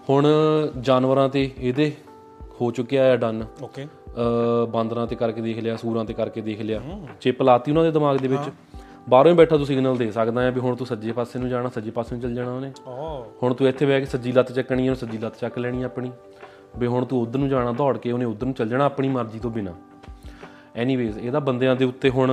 [0.10, 0.28] ਹੁਣ
[0.82, 1.92] ਜਾਨਵਰਾਂ ਤੇ ਇਹਦੇ
[2.62, 3.88] ਹੋ ਚੁੱਕਿਆ ਆ ਡਨ ਓਕੇ
[4.72, 6.82] ਬਾਂਦਰਾਂ ਤੇ ਕਰਕੇ ਦੇਖ ਲਿਆ ਸੂਰਾਂ ਤੇ ਕਰਕੇ ਦੇਖ ਲਿਆ।
[7.22, 8.50] ਚਿਪ ਲਾਤੀ ਉਹਨਾਂ ਦੇ ਦਿਮਾਗ ਦੇ ਵਿੱਚ
[9.10, 11.70] ਬਾਹਰੋਂ ਹੀ ਬੈਠਾ ਤੂੰ ਸਿਗਨਲ ਦੇ ਸਕਦਾ ਆ ਵੀ ਹੁਣ ਤੂੰ ਸੱਜੇ ਪਾਸੇ ਨੂੰ ਜਾਣਾ
[11.70, 12.72] ਸੱਜੇ ਪਾਸੇ ਨੂੰ ਚੱਲ ਜਾਣਾ ਉਹਨੇ।
[13.44, 16.12] ਹੁਣ ਤੂੰ ਇੱਥੇ ਬਹਿ ਕੇ ਸੱਜੀ ਲੱਤ ਚੱਕਣੀ ਹੈ ਸੱਜੀ ਲੱਤ ਚੱਕ ਲੈਣੀ ਆਪਣੀ।
[16.80, 19.40] ਵੀ ਹੁਣ ਤੂੰ ਉਧਰ ਨੂੰ ਜਾਣਾ ਦੌੜ ਕੇ ਉਹਨੇ ਉਧਰ ਨੂੰ ਚੱਲ ਜਾਣਾ ਆਪਣੀ ਮਰਜ਼ੀ
[19.40, 19.74] ਤੋਂ ਬਿਨਾ।
[20.76, 22.32] ਐਨੀਵੇਜ਼ ਇਹਦਾ ਬੰਦਿਆਂ ਦੇ ਉੱਤੇ ਹੁਣ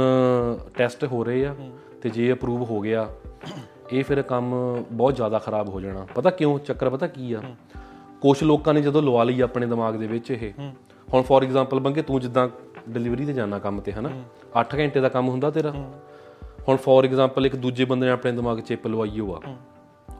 [0.76, 1.54] ਟੈਸਟ ਹੋ ਰਹੇ ਆ
[2.02, 3.06] ਤੇ ਜੇ ਅਪਰੂਵ ਹੋ ਗਿਆ
[3.92, 4.54] ਇਹ ਫਿਰ ਕੰਮ
[4.92, 6.58] ਬਹੁਤ ਜ਼ਿਆਦਾ ਖਰਾਬ ਹੋ ਜਾਣਾ। ਪਤਾ ਕਿਉਂ?
[6.58, 7.40] ਚੱਕਰ ਪਤਾ ਕੀ ਆ?
[8.20, 10.52] ਕੁਝ ਲੋਕਾਂ ਨੇ ਜਦੋਂ ਲਵਾ ਲਈ ਆਪਣੇ ਦਿਮਾਗ ਦੇ ਵਿੱਚ ਇਹ
[11.14, 12.48] ਹੁਣ ਫੋਰ ਐਗਜ਼ਾਮਪਲ ਬੰਗੇ ਤੂੰ ਜਿੱਦਾਂ
[12.88, 14.10] ਡਿਲੀਵਰੀ ਤੇ ਜਾਣਾ ਕੰਮ ਤੇ ਹਨਾ?
[14.60, 15.70] 8 ਘੰਟੇ ਦਾ ਕੰਮ ਹੁੰਦਾ ਤੇਰਾ?
[16.68, 19.40] ਹੁਣ ਫੋਰ ਐਗਜ਼ਾਮਪਲ ਇੱਕ ਦੂਜੇ ਬੰਦੇ ਨੇ ਆਪਣੇ ਦਿਮਾਗ 'ਚ ਚਿੱਪ ਲਵਾਈ ਹੋਆ।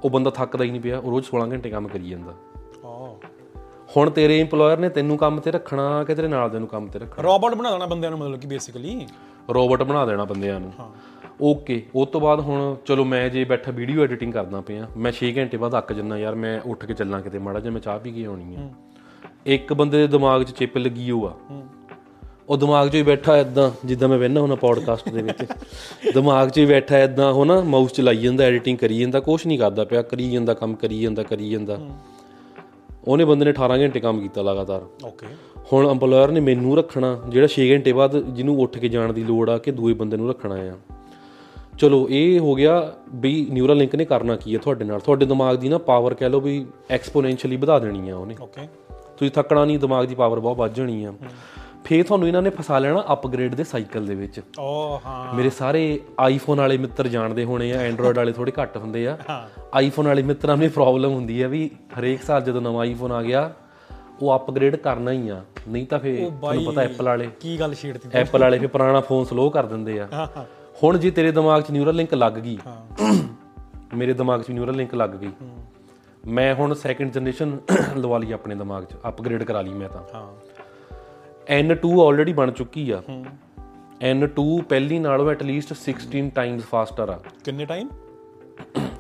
[0.05, 2.35] ਉਹ ਬੰਦਾ ਥੱਕਦਾ ਹੀ ਨਹੀਂ ਪਿਆ ਉਹ ਰੋਜ਼ 16 ਘੰਟੇ ਕੰਮ ਕਰੀ ਜਾਂਦਾ।
[3.97, 6.99] ਹੁਣ ਤੇਰੇ EMPLOYER ਨੇ ਤੈਨੂੰ ਕੰਮ ਤੇ ਰੱਖਣਾ ਕਿ ਤੇਰੇ ਨਾਲ ਦੇ ਨੂੰ ਕੰਮ ਤੇ
[6.99, 7.23] ਰੱਖਣਾ?
[7.23, 9.07] ਰੋਬੋਟ ਬਣਾ ਦੇਣਾ ਬੰਦਿਆਂ ਨੂੰ ਮਤਲਬ ਕਿ ਬੇਸਿਕਲੀ
[9.55, 10.73] ਰੋਬੋਟ ਬਣਾ ਦੇਣਾ ਬੰਦਿਆਂ ਨੂੰ।
[11.41, 15.31] ਓਕੇ ਉਸ ਤੋਂ ਬਾਅਦ ਹੁਣ ਚਲੋ ਮੈਂ ਜੇ ਬੈਠਾ ਵੀਡੀਓ ਐਡੀਟਿੰਗ ਕਰਦਾ ਪਿਆ ਮੈਂ 6
[15.37, 18.13] ਘੰਟੇ ਬਾਅਦ ਅੱਕ ਜੰਨਾ ਯਾਰ ਮੈਂ ਉੱਠ ਕੇ ਚੱਲਾਂ ਕਿਤੇ ਮਾੜਾ ਜਿਹਾ ਮੈਂ ਚਾਹ ਪੀ
[18.13, 18.69] ਕੇ ਆਉਣੀ ਆ।
[19.49, 21.35] ਇੱਕ ਬੰਦੇ ਦੇ ਦਿਮਾਗ 'ਚ ਚਿੱਪ ਲੱਗੀ ਹੋਆ
[22.49, 25.45] ਉਹ ਦਿਮਾਗ 'ਚ ਹੀ ਬੈਠਾ ਇਦਾਂ ਜਿੱਦਾਂ ਮੈਂ ਵੇਖਣਾ ਹੁੰਦਾ ਪੋਡਕਾਸਟ ਦੇ ਵਿੱਚ।
[26.15, 29.59] ਦਿਮਾਗ 'ਚ ਹੀ ਬੈਠਾ ਇਦਾਂ ਹੋ ਨਾ ਮਾਊਸ ਚਲਾਈ ਜਾਂਦਾ ਐਡੀਟਿੰਗ ਕਰੀ ਜਾਂਦਾ ਕੁਝ ਨਹੀਂ
[29.59, 31.79] ਕਰਦਾ ਪਿਆ ਕਰੀ ਜਾਂਦਾ ਕੰਮ ਕਰੀ ਜਾਂਦਾ ਕਰੀ ਜਾਂਦਾ।
[33.05, 35.27] ਉਹਨੇ ਬੰਦੇ ਨੇ 18 ਘੰਟੇ ਕੰਮ ਕੀਤਾ ਲਗਾਤਾਰ। ਓਕੇ
[35.73, 39.51] ਹੁਣ EMPLOYER ਨੇ ਮੈਨੂੰ ਰੱਖਣਾ ਜਿਹੜਾ 6 ਘੰਟੇ ਬਾਅਦ ਜਿਹਨੂੰ ਉੱਠ ਕੇ ਜਾਣ ਦੀ ਲੋੜ
[39.51, 40.73] ਆ ਕਿ ਦੂਏ ਬੰਦੇ ਨੂੰ ਰੱਖਣਾ ਆ।
[41.79, 45.01] ਚਲੋ ਇਹ ਹੋ ਗਿਆ ਵੀ ਨਿਊਰਲ ਲਿੰਕ ਨੇ ਕਰਨਾ ਕੀ ਹੈ ਤੁਹਾਡੇ ਨਾਲ?
[45.01, 48.69] ਤੁਹਾਡੇ ਦਿਮਾਗ ਦੀ ਨਾ ਪਾਵਰ ਕਹਿ ਲਓ ਵੀ ਐਕਸਪੋਨੈਂਸ਼ੀਅਲੀ ਵਧਾ ਦੇਣੀ ਆ ਉਹਨੇ। ਓਕੇ
[49.19, 51.13] ਤੁਸੀਂ ਥੱਕਣਾ ਨਹੀਂ ਦਿਮਾਗ ਦੀ ਪਾਵਰ ਬਹੁਤ ਵੱਧ ਜਾਣੀ ਆ।
[51.85, 56.01] ਫੇਰ ਤੁਹਾਨੂੰ ਇਹਨਾਂ ਨੇ ਫਸਾ ਲੈਣਾ ਅਪਗ੍ਰੇਡ ਦੇ ਸਾਈਕਲ ਦੇ ਵਿੱਚ। ਓ ਹਾਂ। ਮੇਰੇ ਸਾਰੇ
[56.21, 59.17] ਆਈਫੋਨ ਵਾਲੇ ਮਿੱਤਰ ਜਾਣਦੇ ਹੋਣੇ ਆ ਐਂਡਰੋਇਡ ਵਾਲੇ ਥੋੜੇ ਘੱਟ ਹੁੰਦੇ ਆ।
[59.75, 63.51] ਆਈਫੋਨ ਵਾਲੇ ਮਿੱਤਰਾਂ ਨੂੰ ਪ੍ਰੋਬਲਮ ਹੁੰਦੀ ਹੈ ਵੀ ਹਰੇਕ ਸਾਲ ਜਦੋਂ ਨਵਾਂ ਆਈਫੋਨ ਆ ਗਿਆ
[64.23, 68.09] ਉਹ ਅਪਗ੍ਰੇਡ ਕਰਨਾ ਹੀ ਆ। ਨਹੀਂ ਤਾਂ ਫੇਰ ਤੁਹਾਨੂੰ ਪਤਾ ਐਪਲ ਵਾਲੇ ਕੀ ਗੱਲ ਛੇੜਤੀ
[68.15, 70.29] ਐਪਲ ਵਾਲੇ ਫੇਰ ਪੁਰਾਣਾ ਫੋਨ ਸਲੋ ਕਰ ਦਿੰਦੇ ਆ।
[70.83, 72.59] ਹੁਣ ਜੇ ਤੇਰੇ ਦਿਮਾਗ 'ਚ ਨਿਊਰਲ ਲਿੰਕ ਲੱਗ ਗਈ
[73.95, 75.31] ਮੇਰੇ ਦਿਮਾਗ 'ਚ ਨਿਊਰਲ ਲਿੰਕ ਲੱਗ ਗਈ
[76.29, 77.59] ਮੈਂ ਹੁਣ ਸੈਕੰਡ ਜਨਰੇਸ਼ਨ
[77.97, 80.27] ਲਵਾ ਲਈ ਆਪਣੇ ਦਿਮਾਗ 'ਚ ਅਪਗ੍ਰੇਡ ਕਰਾ ਲਈ ਮੈਂ ਤਾਂ। ਹਾਂ।
[81.61, 83.03] N2 ਆਲਰੇਡੀ ਬਣ ਚੁੱਕੀ ਆ।
[84.15, 87.89] N2 ਪਹਿਲੀ ਨਾਲੋਂ ਐਟ ਲੀਸਟ 16 ਟਾਈਮਸ ਫਾਸਟਰ ਆ। ਕਿੰਨੇ time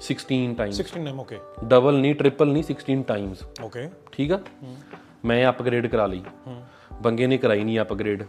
[0.07, 4.41] 16 times 16 time okay double ਨਹੀਂ ਟ੍ਰਿਪਲ ਨਹੀਂ 16 ਟਾਈਮਸ ਓਕੇ ਠੀਕ ਆ?
[5.25, 6.23] ਮੈਂ ਅਪਗ੍ਰੇਡ ਕਰਾ ਲਈ।
[7.03, 8.23] ਬੰਗੇ ਨੇ ਕਰਾਈ ਨਹੀਂ ਅਪਗ੍ਰੇਡ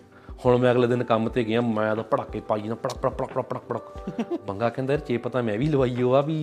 [0.46, 3.42] ਹੁਣ ਮੈਂ ਅਗਲੇ ਦਿਨ ਕੰਮ ਤੇ ਗਿਆ ਮੈਂ ਤਾਂ ਪੜਾਕੇ ਪਾਈ ਨਾ ਪੜਕ ਪੜਕ ਪੜਕ
[3.42, 6.38] ਪੜਕ ਪੜਕ। ਬੰਗਾ ਕਹਿੰਦਾ ਯਾਰ ਚੇਪ ਤਾਂ ਮੈਂ ਵੀ ਲਵਾਈ ਓ ਆ ਵੀ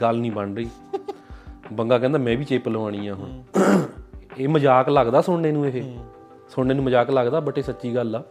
[0.00, 0.68] ਗੱਲ ਨਹੀਂ ਬਣ ਰਹੀ।
[1.72, 3.42] ਬੰਗਾ ਕਹਿੰਦਾ ਮੈਂ ਵੀ ਚੇਪ ਲਵਾਣੀ ਆ ਹੁਣ।
[4.38, 5.82] ਇਹ ਮਜ਼ਾਕ ਲੱਗਦਾ ਸੁਣਨੇ ਨੂੰ ਇਹ।
[6.54, 8.22] ਸੁਣਨੇ ਨੂੰ ਮਜ਼ਾਕ ਲੱਗਦਾ ਬਟ ਇਹ ਸੱਚੀ ਗੱਲ ਆ।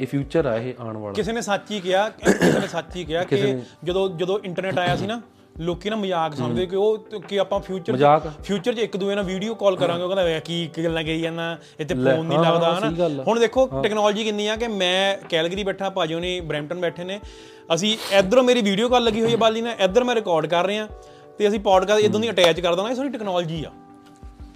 [0.00, 3.04] ਇਹ ਫਿਊਚਰ ਆ ਇਹ ਆਉਣ ਵਾਲਾ। ਕਿਸੇ ਨੇ ਸੱਚ ਹੀ ਕਿਹਾ ਕਿਸੇ ਨੇ ਸੱਚ ਹੀ
[3.04, 5.20] ਕਿਹਾ ਕਿ ਜਦੋਂ ਜਦੋਂ ਇੰਟਰਨੈਟ ਆਇਆ ਸੀ ਨਾ
[5.60, 7.96] ਲੋਕੀ ਨਾ ਮਜ਼ਾਕ ਸਮਝਦੇ ਕਿ ਉਹ ਕਿ ਆਪਾਂ ਫਿਊਚਰ
[8.44, 11.56] ਫਿਊਚਰ 'ਚ ਇੱਕ ਦੂਏ ਨਾਲ ਵੀਡੀਓ ਕਾਲ ਕਰਾਂਗੇ ਉਹ ਕਹਿੰਦਾ ਕੀ ਕੀ ਗੱਲਾਂ ਕਹੀ ਜਾਂਦਾ
[11.80, 16.14] ਇੱਥੇ ਫੋਨ ਨਹੀਂ ਲੱਗਦਾ ਹਨਾ। ਹੁਣ ਦੇਖੋ ਟੈਕਨੋਲੋਜੀ ਕਿੰਨੀ ਆ ਕਿ ਮੈਂ ਕੈਲਗਰੀ ਬੈਠਾ ਭਾਜੀ
[16.14, 17.20] ਹੋਣੀ ਬ੍ਰੈਂਪਟਨ ਬੈਠੇ ਨੇ।
[17.74, 20.88] ਅਸੀਂ ਇਧਰੋਂ ਮੇਰੀ ਵੀਡੀਓ ਕਾਲ ਲੱਗੀ ਹੋਈ ਹੈ ਬਾਲੀ ਨਾਲ ਇਧਰ ਮੈਂ ਰਿਕਾਰਡ ਕਰ ਰਿਹਾ।
[21.42, 23.70] ਤੇ ਅਸੀਂ ਪੋਡਕਾਸਟ ਇਦਾਂ ਦੀ ਅਟੈਚ ਕਰ ਦਾਂਗੇ ਸਾਰੀ ਟੈਕਨੋਲੋਜੀ ਆ।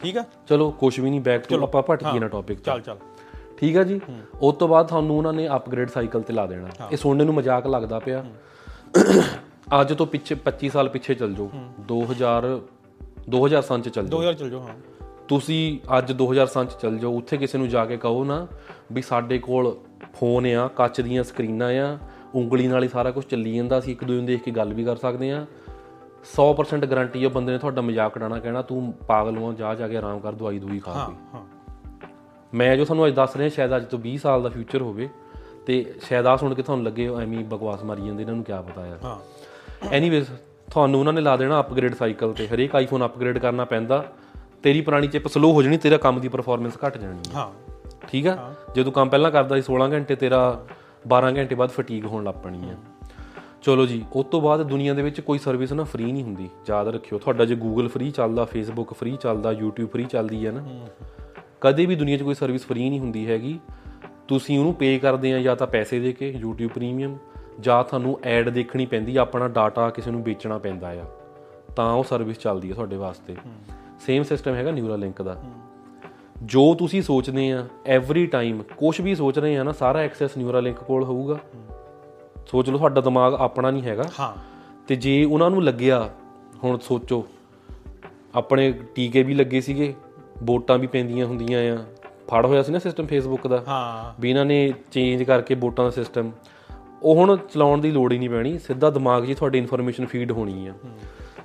[0.03, 0.25] ਠੀਕ ਆ?
[0.49, 2.97] ਚਲੋ ਕੁਝ ਵੀ ਨਹੀਂ ਬੈਕ ਟੂ ਆਪਾਂ ਭਟਕੀ ਨਾ ਟੌਪਿਕ ਚੱਲ ਚੱਲ।
[3.57, 4.01] ਠੀਕ ਆ ਜੀ?
[4.41, 7.67] ਉਸ ਤੋਂ ਬਾਅਦ ਤੁਹਾਨੂੰ ਉਹਨਾਂ ਨੇ ਅਪਗ੍ਰੇਡ ਸਾਈਕਲ ਤੇ ਲਾ ਦੇਣਾ। ਇਹ ਸੁਣਨ ਨੂੰ ਮਜ਼ਾਕ
[7.67, 8.25] ਲੱਗਦਾ ਪਿਆ।
[9.81, 11.51] ਅੱਜ ਤੋਂ ਪਿੱਛੇ 25 ਸਾਲ ਪਿੱਛੇ ਚੱਲ ਜਾਓ।
[11.89, 12.61] 2000
[13.31, 14.75] 2000 ਸਾਲ ਚ ਚੱਲ ਜਾਓ। 2000 ਚੱਲ ਜਾਓ ਹਾਂ।
[15.29, 18.47] ਤੁਸੀਂ ਅੱਜ 2000 ਸਾਲ ਚ ਚੱਲ ਜਾਓ। ਉੱਥੇ ਕਿਸੇ ਨੂੰ ਜਾ ਕੇ ਕਹੋ ਨਾ
[18.93, 19.77] ਵੀ ਸਾਡੇ ਕੋਲ
[20.21, 21.99] ਫੋਨ ਆ ਕੱਚ ਦੀਆਂ ਸਕਰੀਨਾਂ ਆ
[22.35, 24.85] ਉਂਗਲੀ ਨਾਲ ਹੀ ਸਾਰਾ ਕੁਝ ਚੱਲੀ ਜਾਂਦਾ। ਅਸੀਂ ਇੱਕ ਦੂਜੇ ਨੂੰ ਦੇਖ ਕੇ ਗੱਲ ਵੀ
[24.85, 25.47] ਕਰ ਸਕਦੇ ਆ
[26.35, 29.97] 100% ਗਾਰੰਟੀ ਆ ਬੰਦੇ ਨੇ ਤੁਹਾਡਾ ਮਜ਼ਾਕ ਉਡਾਣਾ ਕਹਿਣਾ ਤੂੰ ਪਾਗਲ ਹੋ ਜਾ ਜਾ ਕੇ
[29.97, 31.45] ਆਰਾਮ ਕਰ ਦਵਾਈ ਦੂਈ ਖਾ ਹਾਂ ਕੋਈ। ਹਾਂ।
[32.55, 35.09] ਮੈਂ ਜੋ ਤੁਹਾਨੂੰ ਅੱਜ ਦੱਸ ਰਿਹਾ ਸ਼ਾਇਦ ਅੱਜ ਤੋਂ 20 ਸਾਲ ਦਾ ਫਿਊਚਰ ਹੋਵੇ
[35.67, 38.53] ਤੇ ਸ਼ਾਇਦ ਆ ਸੁਣ ਕੇ ਤੁਹਾਨੂੰ ਲੱਗੇ ਐਵੇਂ ਹੀ ਬਕਵਾਸ ਮਾਰੀ ਜਾਂਦੇ ਇਹਨਾਂ ਨੂੰ ਕੀ
[38.53, 39.19] ਪਤਾ ਯਾਰ। ਹਾਂ।
[39.93, 40.29] ਐਨੀਵੇਜ਼
[40.71, 44.05] ਤੁਹਾਨੂੰ ਉਹਨਾਂ ਨੇ ਲਾ ਦੇਣਾ ਅਪਗ੍ਰੇਡ ਸਾਈਕਲ ਤੇ। ਹਰੇਕ ਆਈਫੋਨ ਅਪਗ੍ਰੇਡ ਕਰਨਾ ਪੈਂਦਾ
[44.63, 47.51] ਤੇਰੀ ਪੁਰਾਣੀ ਚਿਪ ਸਲੋ ਹੋ ਜਾਣੀ ਤੇਰਾ ਕੰਮ ਦੀ ਪਰਫਾਰਮੈਂਸ ਘਟ ਜਾਣੀ। ਹੈ। ਹਾਂ
[48.09, 48.55] ਠੀਕ ਆ?
[48.75, 50.65] ਜੇ ਤੂੰ ਕੰਮ ਪਹਿਲਾਂ ਕਰਦਾ ਸੀ 16 ਘੰਟੇ ਤੇਰਾ
[51.09, 52.77] 12 ਘੰਟੇ ਬਾਅਦ ਫਟੀਗ ਹੋਣ ਲੱਗ ਪੈਣੀ ਹੈ
[53.67, 56.89] ਚਲੋ ਜੀ, ਉਸ ਤੋਂ ਬਾਅਦ ਦੁਨੀਆ ਦੇ ਵਿੱਚ ਕੋਈ ਸਰਵਿਸ ਨਾ ਫ੍ਰੀ ਨਹੀਂ ਹੁੰਦੀ। ਯਾਦ
[56.89, 60.65] ਰੱਖਿਓ, ਤੁਹਾਡਾ ਜੇ ਗੂਗਲ ਫ੍ਰੀ ਚੱਲਦਾ ਫੇਸਬੁੱਕ ਫ੍ਰੀ ਚੱਲਦਾ, YouTube ਫ੍ਰੀ ਚੱਲਦੀ ਹੈ ਨਾ।
[61.61, 63.61] ਕਦੇ ਵੀ ਦੁਨੀਆ 'ਚ ਕੋਈ ਸਰਵਿਸ ਫ੍ਰੀ ਨਹੀਂ ਹੁੰਦੀ ਹੈਗੀ।
[64.29, 67.17] ਤੁਸੀਂ ਉਹਨੂੰ ਪੇ ਕਰਦੇ ਆ ਜਾਂ ਤਾਂ ਪੈਸੇ ਦੇ ਕੇ, YouTube ਪ੍ਰੀਮੀਅਮ
[67.61, 71.05] ਜਾਂ ਤੁਹਾਨੂੰ ਐਡ ਦੇਖਣੀ ਪੈਂਦੀ ਆ ਆਪਣਾ ਡਾਟਾ ਕਿਸੇ ਨੂੰ ਵੇਚਣਾ ਪੈਂਦਾ ਆ।
[71.77, 73.37] ਤਾਂ ਉਹ ਸਰਵਿਸ ਚੱਲਦੀ ਹੈ ਤੁਹਾਡੇ ਵਾਸਤੇ।
[74.01, 75.43] ਸੇਮ ਸਿਸਟਮ ਹੈਗਾ ਨਿਊਰਾਲਿੰਕ ਦਾ।
[76.43, 80.77] ਜੋ ਤੁਸੀਂ ਸੋਚਦੇ ਆ ਐਵਰੀ ਟਾਈਮ ਕੁਝ ਵੀ ਸੋਚ ਰਹੇ ਆ ਨਾ, ਸਾਰਾ ਐਕਸੈਸ ਨਿਊਰਾਲਿੰਕ
[80.77, 81.39] ਕੋਲ ਹੋਊਗਾ।
[82.47, 84.35] ਸੋਚ ਲਓ ਤੁਹਾਡਾ ਦਿਮਾਗ ਆਪਣਾ ਨਹੀਂ ਹੈਗਾ। ਹਾਂ।
[84.89, 86.11] ਤੇ ਜੇ ਉਹਨਾਂ ਨੂੰ ਲੱਗਿਆ
[86.65, 87.27] ਹੁਣ ਸੋਚੋ
[88.35, 89.95] ਆਪਣੇ ਟੀਕੇ ਵੀ ਲੱਗੇ ਸੀਗੇ
[90.43, 91.79] ਵੋਟਾਂ ਵੀ ਪੈਂਦੀਆਂ ਹੁੰਦੀਆਂ ਆ।
[92.29, 95.91] ਫੜ ਹੋਇਆ ਸੀ ਨਾ ਸਿਸਟਮ ਫੇਸਬੁੱਕ ਦਾ। ਹਾਂ। ਵੀ ਇਹਨਾਂ ਨੇ ਚੇਂਜ ਕਰਕੇ ਵੋਟਾਂ ਦਾ
[95.91, 96.31] ਸਿਸਟਮ
[97.03, 100.67] ਉਹ ਹੁਣ ਚਲਾਉਣ ਦੀ ਲੋੜ ਹੀ ਨਹੀਂ ਪੈਣੀ ਸਿੱਧਾ ਦਿਮਾਗ 'ਚ ਤੁਹਾਡੀ ਇਨਫੋਰਮੇਸ਼ਨ ਫੀਡ ਹੋਣੀ
[100.67, 100.73] ਆ।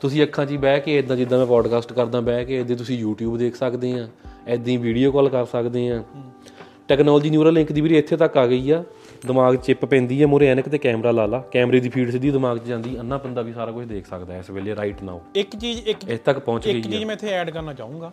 [0.01, 3.05] ਤੁਸੀਂ ਅੱਖਾਂ 'ਚ ਹੀ ਬਹਿ ਕੇ ਇਦਾਂ ਜਿੱਦਾਂ ਮੈਂ ਪੋਡਕਾਸਟ ਕਰਦਾ ਬਹਿ ਕੇ ਇਦਾਂ ਤੁਸੀਂ
[3.05, 4.07] YouTube ਦੇਖ ਸਕਦੇ ਆ
[4.47, 6.03] ਇਦਾਂ ਹੀ ਵੀਡੀਓ ਕਾਲ ਕਰ ਸਕਦੇ ਆ।
[6.89, 8.83] ਟੈਕਨੋਲੋਜੀ ਨਿਊਰਲ ਲਿੰਕ ਦੀ ਵੀ ਇੱਥੇ ਤੱਕ ਆ ਗਈ ਆ।
[9.27, 12.57] ਦਿਮਾਗ ਚਿੱਪ ਪੈਂਦੀ ਆ ਮੂਹਰੇ ਐਨਕ ਤੇ ਕੈਮਰਾ ਲਾ ਲਾ। ਕੈਮਰੇ ਦੀ ਫੀਡ ਸਿੱਧੀ ਦਿਮਾਗ
[12.57, 15.87] 'ਚ ਜਾਂਦੀ ਅੰਨਾ ਬੰਦਾ ਵੀ ਸਾਰਾ ਕੁਝ ਦੇਖ ਸਕਦਾ ਇਸ ਵੇਲੇ ਰਾਈਟ ਨਾਓ ਇੱਕ ਚੀਜ਼
[15.87, 18.11] ਇੱਕ ਇਸ ਤੱਕ ਪਹੁੰਚ ਇੱਕ ਗਈ ਚੀਜ਼ ਮੈਂ ਇੱਥੇ ਐਡ ਕਰਨਾ ਚਾਹੂੰਗਾ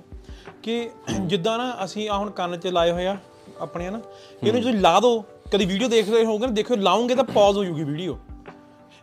[0.62, 0.88] ਕਿ
[1.20, 3.16] ਜਿੱਦਾਂ ਨਾ ਅਸੀਂ ਆ ਹੁਣ ਕੰਨ 'ਚ ਲਾਏ ਹੋਏ ਆ
[3.60, 4.00] ਆਪਣੇ ਨਾ
[4.42, 5.22] ਇਹਨੂੰ ਤੁਸੀਂ ਲਾ ਦਿਓ
[5.52, 8.18] ਕਦੀ ਵੀਡੀਓ ਦੇਖ ਰਹੇ ਹੋਗੇ ਨਾ ਦੇਖੋ ਲਾਉਂਗੇ ਤਾਂ ਪੌਜ਼ ਹੋ ਜੂਗੀ ਵੀਡੀਓ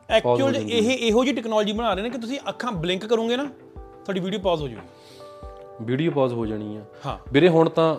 [0.10, 3.44] ਐਕਚੁਅਲ ਇਹ ਇਹੋ ਜਿਹੀ ਟੈਕਨੋਲੋਜੀ ਬਣਾ ਰਹੇ ਨੇ ਕਿ ਤੁਸੀਂ ਅੱਖਾਂ ਬਲਿੰਕ ਕਰੋਗੇ ਨਾ
[3.78, 7.96] ਤੁਹਾਡੀ ਵੀਡੀਓ ਪਾਜ਼ ਹੋ ਜਾਊਗੀ ਵੀਡੀਓ ਪਾਜ਼ ਹੋ ਜਾਣੀ ਆ। ਹਾਂ। ਵੀਰੇ ਹੁਣ ਤਾਂ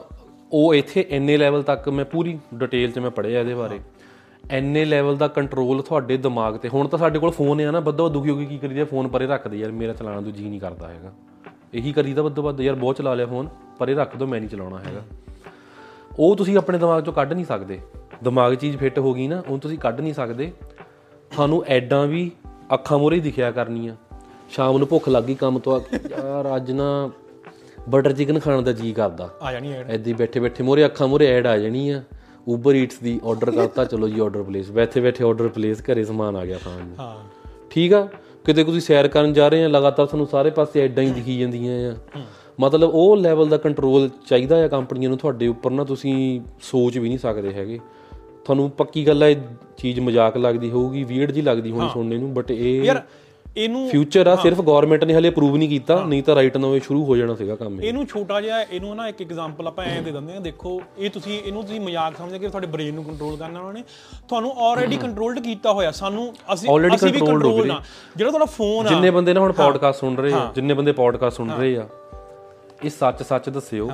[0.53, 3.81] ਉਹ ਇੱਥੇ ਇੰਨੇ ਲੈਵਲ ਤੱਕ ਮੈਂ ਪੂਰੀ ਡਿਟੇਲ 'ਚ ਮੈਂ ਪੜ੍ਹਿਆ ਇਹਦੇ ਬਾਰੇ।
[4.51, 8.09] ਇੰਨੇ ਲੈਵਲ ਦਾ ਕੰਟਰੋਲ ਤੁਹਾਡੇ ਦਿਮਾਗ ਤੇ। ਹੁਣ ਤਾਂ ਸਾਡੇ ਕੋਲ ਫੋਨ ਆ ਨਾ ਬੱਦੋ
[8.09, 8.85] ਦੁਖੀ ਹੋ ਕੇ ਕੀ ਕਰੀਦਾ?
[8.85, 11.13] ਫੋਨ ਪਰੇ ਰੱਖ ਦੇ ਯਾਰ ਮੇਰਾ ਚਲਾਉਣ ਨੂੰ ਜੀ ਨਹੀਂ ਕਰਦਾ ਹੈਗਾ।
[11.75, 13.49] ਇਹੀ ਕਰੀਦਾ ਬੱਦੋ ਬੱਦ ਯਾਰ ਬਹੁਤ ਚਲਾ ਲਿਆ ਫੋਨ
[13.79, 15.03] ਪਰੇ ਰੱਖ ਦੋ ਮੈਂ ਨਹੀਂ ਚਲਾਉਣਾ ਹੈਗਾ।
[16.19, 17.81] ਉਹ ਤੁਸੀਂ ਆਪਣੇ ਦਿਮਾਗ ਚੋਂ ਕੱਢ ਨਹੀਂ ਸਕਦੇ।
[18.25, 20.53] ਦਿਮਾਗ 'ਚ ਚੀਜ਼ ਫਿੱਟ ਹੋ ਗਈ ਨਾ ਉਹ ਤੁਸੀਂ ਕੱਢ ਨਹੀਂ ਸਕਦੇ।
[21.31, 22.31] ਤੁਹਾਨੂੰ ਐਡਾਂ ਵੀ
[22.75, 23.95] ਅੱਖਾਂ ਮੂਹਰੇ ਹੀ ਦਿਖਿਆ ਕਰਨੀਆਂ।
[24.51, 27.11] ਸ਼ਾਮ ਨੂੰ ਭੁੱਖ ਲੱਗ ਗਈ ਕੰਮ ਤੋਂ ਆ ਕੇ, ਯਾਰ ਅੱਜ ਨਾ
[27.89, 31.27] ਬਟਰ ਚਿਕਨ ਖਾਣ ਦਾ ਜੀ ਕਰਦਾ। ਆ ਜਾਣੀ ਐਡ ਐਦੀ ਬੈਠੇ ਬੈਠੇ ਮੋਰੇ ਅੱਖਾਂ ਮੋਰੇ
[31.27, 32.03] ਐਡ ਆ ਜਾਣੀ ਆ।
[32.49, 36.37] ਉਬਰ ਈਟਸ ਦੀ ਆਰਡਰ ਕਰਤਾ ਚਲੋ ਜੀ ਆਰਡਰ ਪਲੇਸ ਬੈਠੇ ਬੈਠੇ ਆਰਡਰ ਪਲੇਸ ਘਰੇ ਸਮਾਨ
[36.37, 37.17] ਆ ਗਿਆ ਖਾਣ ਨੂੰ। ਹਾਂ।
[37.71, 38.09] ਠੀਕ ਆ?
[38.45, 41.93] ਕਿਤੇ ਤੁਸੀਂ ਸੈਰ ਕਰਨ ਜਾ ਰਹੇ ਆ ਲਗਾਤਾਰ ਤੁਹਾਨੂੰ ਸਾਰੇ ਪਾਸੇ ਐਡਾਂ ਹੀ ਦਿਖੀ ਜਾਂਦੀਆਂ
[41.93, 42.21] ਆ।
[42.61, 47.09] ਮਤਲਬ ਉਹ ਲੈਵਲ ਦਾ ਕੰਟਰੋਲ ਚਾਹੀਦਾ ਆ ਕੰਪਨੀਆਂ ਨੂੰ ਤੁਹਾਡੇ ਉੱਪਰ ਨਾ ਤੁਸੀਂ ਸੋਚ ਵੀ
[47.09, 47.79] ਨਹੀਂ ਸਕਦੇ ਹੈਗੇ।
[48.45, 49.37] ਤੁਹਾਨੂੰ ਪੱਕੀ ਗੱਲ ਆ ਇਹ
[49.77, 53.03] ਚੀਜ਼ ਮਜ਼ਾਕ ਲੱਗਦੀ ਹੋਊਗੀ ਵੀਅਰਡ ਜੀ ਲੱਗਦੀ ਹੋਣੀ ਸੁਣਨੇ ਨੂੰ ਬਟ ਇਹ ਯਾਰ
[53.57, 57.05] ਇਹਨੂੰ ਫਿਊਚਰ ਆ ਸਿਰਫ ਗਵਰਨਮੈਂਟ ਨੇ ਹਲੇ ਅਪਰੂਵ ਨਹੀਂ ਕੀਤਾ ਨਹੀਂ ਤਾਂ ਰਾਈਟ ਨਾਓ ਸ਼ੁਰੂ
[57.05, 60.13] ਹੋ ਜਾਣਾ ਸੀਗਾ ਕੰਮ ਇਹ। ਇਹਨੂੰ ਛੋਟਾ ਜਿਹਾ ਇਹਨੂੰ ਨਾ ਇੱਕ ਐਗਜ਼ਾਮਪਲ ਆਪਾਂ ਐਂ ਦੇ
[60.13, 63.61] ਦਿੰਦੇ ਹਾਂ ਦੇਖੋ ਇਹ ਤੁਸੀਂ ਇਹਨੂੰ ਤੁਸੀਂ ਮਜ਼ਾਕ ਸਮਝ ਕੇ ਤੁਹਾਡੇ ਬ੍ਰੇਨ ਨੂੰ ਕੰਟਰੋਲ ਕਰਨਾ
[63.61, 63.83] ਉਹਨਾਂ। ਨੇ
[64.29, 67.81] ਤੁਹਾਨੂੰ ਆਲਰੇਡੀ ਕੰਟਰੋਲਡ ਕੀਤਾ ਹੋਇਆ ਸਾਨੂੰ ਅਸੀਂ ਅਸੀਂ ਵੀ ਕੰਟਰੋਲ ਨਾ।
[68.17, 71.37] ਜਿਹੜਾ ਤੁਹਾਡਾ ਫੋਨ ਆ। ਜਿੰਨੇ ਬੰਦੇ ਨਾ ਹੁਣ ਪੋਡਕਾਸਟ ਸੁਣ ਰਹੇ ਆ ਜਿੰਨੇ ਬੰਦੇ ਪੋਡਕਾਸਟ
[71.37, 71.89] ਸੁਣ ਰਹੇ ਆ
[72.85, 73.91] ਇਹ ਸੱਚ ਸੱਚ ਦੱਸਿਓ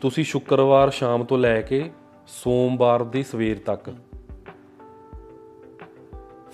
[0.00, 1.90] ਤੁਸੀਂ ਸ਼ੁੱਕਰਵਾਰ ਸ਼ਾਮ ਤੋਂ ਲੈ ਕੇ
[2.26, 3.90] ਸੋਮਵਾਰ ਦੀ ਸਵੇਰ ਤੱਕ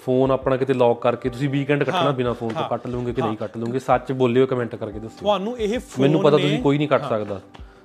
[0.05, 3.37] ਫੋਨ ਆਪਣਾ ਕਿਤੇ ਲੌਕ ਕਰਕੇ ਤੁਸੀਂ ਵੀਕਐਂਡ ਕੱਟਣਾ ਬਿਨਾ ਫੋਨ ਤੋਂ ਕੱਟ ਲਓਗੇ ਕਿ ਨਹੀਂ
[3.37, 6.89] ਕੱਟ ਲਓਗੇ ਸੱਚ ਬੋਲਿਓ ਕਮੈਂਟ ਕਰਕੇ ਦੱਸਿਓ। ਤੁਹਾਨੂੰ ਇਹ ਫੋਨ ਮੈਨੂੰ ਪਤਾ ਤੁਸੀਂ ਕੋਈ ਨਹੀਂ
[6.89, 7.41] ਕੱਟ ਸਕਦਾ।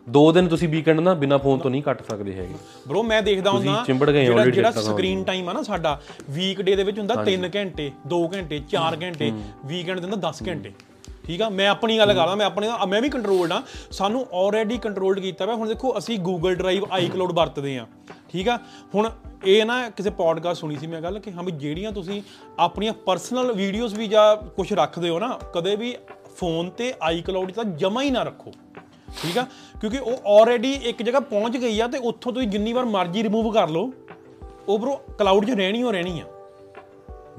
[0.09, 2.55] ਦੋ ਦਿਨ ਤੁਸੀਂ ਵੀਕਐਂਡ ਨਾ ਬਿਨਾ ਫੋਨ ਤੋਂ ਨਹੀਂ ਕੱਟ ਸਕਦੇ ਹੈਗੇ।
[2.87, 6.75] ਬ్రో ਮੈਂ ਦੇਖਦਾ ਹੁੰਦਾ ਚਿੰਬੜ ਗਏ ਜਿਹੜਾ ਜਿਹੜਾ ਸਕਰੀਨ ਟਾਈਮ ਆ ਨਾ ਸਾਡਾ ਵੀਕ ਡੇ
[6.75, 9.31] ਦੇ ਵਿੱਚ ਹੁੰਦਾ 3 ਘੰਟੇ 2 ਘੰਟੇ 4 ਘੰਟੇ
[9.65, 10.71] ਵੀਕਐਂਡ ਦੇ ਹੁੰਦਾ 10 ਘੰਟੇ।
[11.25, 11.49] ਠੀਕ ਆ?
[11.49, 15.55] ਮੈਂ ਆਪਣੀ ਗੱਲ ਕਰਦਾ ਮੈਂ ਆਪਣੇ ਮੈਂ ਵੀ ਕੰਟਰੋਲਡ ਆ। ਸਾਨੂੰ ਆਲਰੇਡੀ ਕੰਟਰੋਲਡ ਕੀਤਾ ਹੋਇਆ
[15.55, 17.87] ਹੁਣ ਦੇਖੋ ਅਸੀਂ Google Drive iCloud ਵਰਤਦੇ ਆ।
[18.29, 18.57] ਠੀਕ ਆ?
[18.95, 19.09] ਹੁਣ
[19.45, 22.21] ਇਹ ਨਾ ਕਿਸੇ ਪੋਡਕਾਸਟ ਸੁਣੀ ਸੀ ਮੈਂ ਗੱਲ ਕਿ ਹਾਂ ਵੀ ਜਿਹੜੀਆਂ ਤੁਸੀਂ
[22.59, 25.95] ਆਪਣੀਆਂ ਪਰਸਨਲ ਵੀਡੀਓਜ਼ ਵੀ ਜਾਂ ਕੁਝ ਰੱਖਦੇ ਹੋ ਨਾ ਕਦੇ ਵੀ
[26.37, 26.93] ਫੋਨ ਤੇ
[27.51, 28.51] 'ਚ ਤਾਂ ਜਮਾ ਹੀ ਨਾ ਰੱਖੋ।
[29.23, 29.47] ਠੀਕ ਆ?
[29.81, 33.53] ਕਿਉਂਕਿ ਉਹ ਆਲਰੇਡੀ ਇੱਕ ਜਗ੍ਹਾ ਪਹੁੰਚ ਗਈ ਆ ਤੇ ਉੱਥੋਂ ਤੁਸੀਂ ਜਿੰਨੀ ਵਾਰ ਮਰਜ਼ੀ ਰਿਮੂਵ
[33.53, 33.93] ਕਰ ਲਓ
[34.67, 36.23] ਉਹ ਬ్రో ਕਲਾਊਡ 'ਚ ਰਹਿਣੀ ਹੋ ਰਹਿਣੀ ਆ।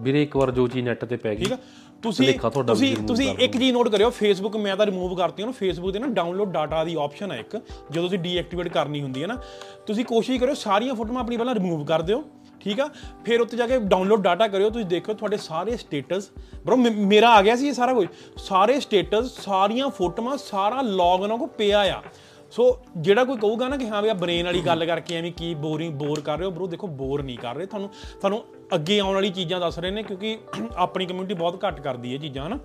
[0.00, 1.58] ਵੀਰੇ ਇੱਕ ਵਾਰ ਜੋ ਚੀਜ਼ ਨੈਟ ਤੇ ਪੈ ਗਈ। ਠੀਕ ਆ?
[2.02, 2.26] ਤੁਸੀਂ
[2.66, 6.06] ਤੁਸੀਂ ਤੁਸੀਂ ਇੱਕ ਚੀਜ਼ ਨੋਟ ਕਰਿਓ ਫੇਸਬੁੱਕ ਮੈਂ ਤਾਂ ਰਿਮੂਵ ਕਰਤੀ ਉਹਨੂੰ ਫੇਸਬੁੱਕ ਤੇ ਨਾ
[6.06, 7.56] ਡਾਊਨਲੋਡ ਡਾਟਾ ਦੀ ਆਪਸ਼ਨ ਹੈ ਇੱਕ
[7.90, 9.36] ਜਦੋਂ ਤੁਸੀਂ ਡੀਐਕਟੀਵੇਟ ਕਰਨੀ ਹੁੰਦੀ ਹੈ ਨਾ
[9.86, 12.22] ਤੁਸੀਂ ਕੋਸ਼ਿਸ਼ ਕਰਿਓ ਸਾਰੀਆਂ ਫੋਟੋਆਂ ਆਪਣੀ ਪਹਿਲਾਂ ਰਿਮੂਵ ਕਰ ਦਿਓ
[12.60, 12.88] ਠੀਕ ਆ?
[13.24, 16.30] ਫਿਰ ਉੱਤੇ ਜਾ ਕੇ ਡਾਊਨਲੋਡ ਡਾਟਾ ਕਰਿਓ ਤੁਸੀਂ ਦੇਖੋ ਤੁਹਾਡੇ ਸਾਰੇ ਸਟੇਟਸ
[16.66, 18.06] ਬ్రో ਮੇਰਾ ਆ ਗਿਆ ਸੀ ਇਹ ਸਾਰਾ ਕੁਝ
[18.36, 22.02] ਸਾਰੇ ਸਟੇਟਸ ਸਾਰੀਆਂ ਫੋਟੋਆਂ ਸਾਰਾ ਲੌਗ ਉਹਨਾਂ ਕੋ ਪਿਆ ਆ।
[22.50, 25.54] ਸੋ ਜਿਹੜਾ ਕੋਈ ਕਹੂਗਾ ਨਾ ਕਿ ਹਾਂ ਵੀ ਆ ਬ੍ਰੇਨ ਵਾਲੀ ਗੱਲ ਕਰਕੇ ਐਵੇਂ ਕੀ
[25.54, 29.14] ਬੋਰਿੰਗ ਬੋਰ ਕਰ ਰਹੇ ਹੋ ਬ్రో ਦੇਖੋ ਬੋਰ ਨਹੀਂ ਕਰ ਰਹੇ। ਤੁਹਾਨੂੰ ਤੁਹਾਨੂੰ ਅੱਗੇ ਆਉਣ
[29.14, 30.38] ਵਾਲੀ ਚੀਜ਼ਾਂ ਦੱਸ ਰਹੇ ਨੇ ਕਿਉਂਕਿ
[30.76, 32.58] ਆਪਣੀ ਕਮਿਊਨਿਟੀ ਬਹੁਤ ਘੱਟ ਕਰਦੀ ਹੈ ਚੀਜ਼ਾਂ ਹਨਾ?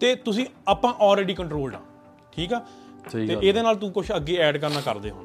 [0.00, 1.80] ਤੇ ਤੁਸੀਂ ਆਪਾਂ ਆਲਰੇਡੀ ਕੰਟਰੋਲਡ ਆ
[2.32, 2.64] ਠੀਕ ਆ?
[3.12, 5.24] ਤੇ ਇਹਦੇ ਨਾਲ ਤੂੰ ਕੁਝ ਅੱਗੇ ਐਡ ਕਰਨਾ ਕਰਦੇ ਹੁਣ।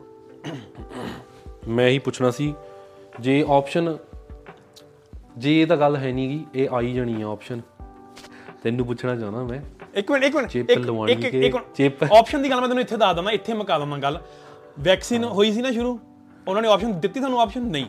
[1.68, 2.54] ਮੈਂ ਇਹੀ ਪੁੱਛਣਾ ਸੀ
[3.20, 3.98] ਜੇ ਆਪਸ਼ਨ
[5.38, 7.62] ਜੇ ਇਹ ਤਾਂ ਗੱਲ ਹੈ ਨਹੀਂਗੀ ਇਹ ਆਈ ਜਾਣੀ ਆ ਆਪਸ਼ਨ
[8.64, 9.62] ਤੈਨੂੰ ਪੁੱਛਣਾ ਚਾਹੁੰਦਾ ਮੈਂ।
[9.98, 12.04] ਇੱਕ ਮਿੰਟ ਇੱਕ ਮਿੰਟ ਚਿਪ ਇੱਕ- ਲਵਾਉਣੀ ਇੱਕ- ਇੱਕ। ਚਿਪ?
[12.04, 14.22] ਆਪਸ਼ਨ ਦੀ ਗੱਲ ਮੈਂ ਤੈਨੂੰ ਇੱਥੇ ਦੱਸ ਦਵਾਂ ਇੱਥੇ ਮੁਕਾ ਦਵਾਂ ਗੱਲ।
[14.80, 16.00] ਵੈਕਸੀਨ ਹੋਈ ਸੀ ਨਾ ਸ਼ੁਰੂ?
[16.48, 17.86] ਉਹਨਾਂ ਨੇ ਆਪਸ਼ਨ ਦਿੱਤੀ ਤੁਹਾਨੂੰ ਆਪਸ਼ਨ ਨਹੀਂ।